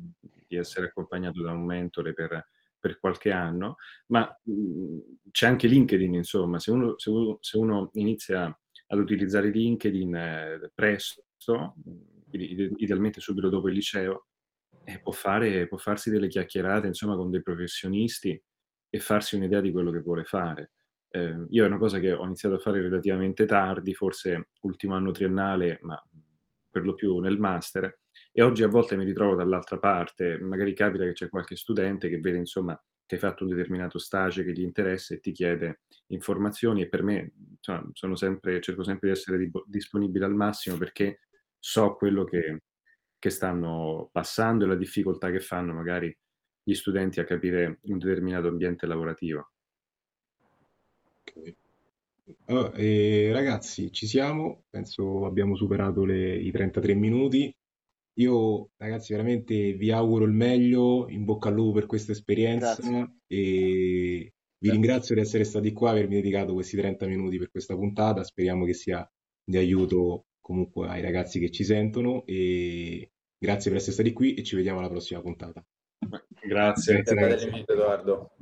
di 0.46 0.56
essere 0.56 0.88
accompagnato 0.88 1.40
da 1.40 1.52
un 1.52 1.64
mentore 1.64 2.12
per, 2.12 2.48
per 2.78 2.98
qualche 3.00 3.30
anno, 3.30 3.76
ma 4.08 4.28
mh, 4.42 4.98
c'è 5.30 5.46
anche 5.46 5.68
LinkedIn, 5.68 6.12
insomma, 6.12 6.58
se 6.58 6.70
uno, 6.70 6.98
se 6.98 7.08
uno- 7.08 7.38
se 7.40 7.56
uno 7.56 7.88
inizia 7.94 8.54
ad 8.94 9.00
utilizzare 9.00 9.50
LinkedIn 9.50 10.14
eh, 10.14 10.70
presto, 10.74 11.24
idealmente 12.30 13.20
subito 13.20 13.48
dopo 13.48 13.68
il 13.68 13.74
liceo, 13.74 14.26
eh, 14.84 15.00
può 15.00 15.12
fare, 15.12 15.66
può 15.66 15.76
farsi 15.76 16.10
delle 16.10 16.28
chiacchierate, 16.28 16.86
insomma, 16.86 17.16
con 17.16 17.30
dei 17.30 17.42
professionisti 17.42 18.40
e 18.88 18.98
farsi 18.98 19.36
un'idea 19.36 19.60
di 19.60 19.72
quello 19.72 19.90
che 19.90 20.00
vuole 20.00 20.24
fare. 20.24 20.72
Eh, 21.08 21.46
io 21.50 21.64
è 21.64 21.66
una 21.66 21.78
cosa 21.78 21.98
che 21.98 22.12
ho 22.12 22.24
iniziato 22.24 22.56
a 22.56 22.58
fare 22.58 22.80
relativamente 22.80 23.46
tardi, 23.46 23.94
forse 23.94 24.48
ultimo 24.62 24.94
anno 24.94 25.10
triennale, 25.10 25.78
ma 25.82 26.00
per 26.70 26.84
lo 26.84 26.94
più 26.94 27.18
nel 27.18 27.38
master, 27.38 28.00
e 28.32 28.42
oggi 28.42 28.64
a 28.64 28.68
volte 28.68 28.96
mi 28.96 29.04
ritrovo 29.04 29.36
dall'altra 29.36 29.78
parte, 29.78 30.38
magari 30.40 30.74
capita 30.74 31.04
che 31.04 31.12
c'è 31.12 31.28
qualche 31.28 31.56
studente 31.56 32.08
che 32.08 32.18
vede 32.18 32.38
insomma 32.38 32.80
che 33.16 33.24
hai 33.24 33.30
fatto 33.30 33.44
un 33.44 33.50
determinato 33.50 33.98
stage 33.98 34.44
che 34.44 34.52
gli 34.52 34.62
interessa 34.62 35.14
e 35.14 35.20
ti 35.20 35.32
chiede 35.32 35.82
informazioni 36.08 36.82
e 36.82 36.88
per 36.88 37.02
me 37.02 37.32
insomma, 37.56 37.88
sono 37.92 38.16
sempre, 38.16 38.60
cerco 38.60 38.82
sempre 38.82 39.08
di 39.08 39.14
essere 39.14 39.38
di- 39.38 39.50
disponibile 39.66 40.24
al 40.24 40.34
massimo 40.34 40.76
perché 40.76 41.20
so 41.58 41.94
quello 41.94 42.24
che, 42.24 42.62
che 43.18 43.30
stanno 43.30 44.08
passando 44.12 44.64
e 44.64 44.68
la 44.68 44.76
difficoltà 44.76 45.30
che 45.30 45.40
fanno 45.40 45.72
magari 45.72 46.16
gli 46.62 46.74
studenti 46.74 47.20
a 47.20 47.24
capire 47.24 47.78
un 47.82 47.98
determinato 47.98 48.48
ambiente 48.48 48.86
lavorativo. 48.86 49.50
Ok. 51.20 51.54
Allora, 52.46 52.72
eh, 52.72 53.30
ragazzi, 53.32 53.92
ci 53.92 54.06
siamo, 54.06 54.64
penso 54.70 55.26
abbiamo 55.26 55.56
superato 55.56 56.04
le- 56.04 56.36
i 56.36 56.50
33 56.50 56.94
minuti. 56.94 57.54
Io, 58.14 58.70
ragazzi, 58.76 59.12
veramente 59.12 59.72
vi 59.72 59.90
auguro 59.90 60.24
il 60.24 60.32
meglio, 60.32 61.08
in 61.08 61.24
bocca 61.24 61.48
al 61.48 61.54
lupo 61.54 61.72
per 61.72 61.86
questa 61.86 62.12
esperienza 62.12 62.74
Grazie. 62.74 63.16
e 63.26 64.32
vi 64.58 64.70
ringrazio 64.70 65.14
di 65.14 65.20
essere 65.20 65.44
stati 65.44 65.72
qua, 65.72 65.90
avermi 65.90 66.14
dedicato 66.14 66.54
questi 66.54 66.76
30 66.76 67.06
minuti 67.06 67.38
per 67.38 67.50
questa 67.50 67.74
puntata. 67.74 68.22
Speriamo 68.22 68.64
che 68.64 68.72
sia 68.72 69.06
di 69.44 69.56
aiuto 69.56 70.26
comunque 70.40 70.88
ai 70.88 71.02
ragazzi 71.02 71.38
che 71.38 71.50
ci 71.50 71.64
sentono 71.64 72.24
e 72.26 73.10
grazie 73.36 73.70
per 73.70 73.80
essere 73.80 73.94
stati 73.94 74.12
qui 74.12 74.34
e 74.34 74.42
ci 74.42 74.56
vediamo 74.56 74.78
alla 74.78 74.88
prossima 74.88 75.20
puntata. 75.20 75.64
Grazie. 75.98 76.94
Grazie, 76.94 77.14
Grazie 77.14 77.36
dell'invito, 77.36 77.72
Edoardo. 77.72 78.36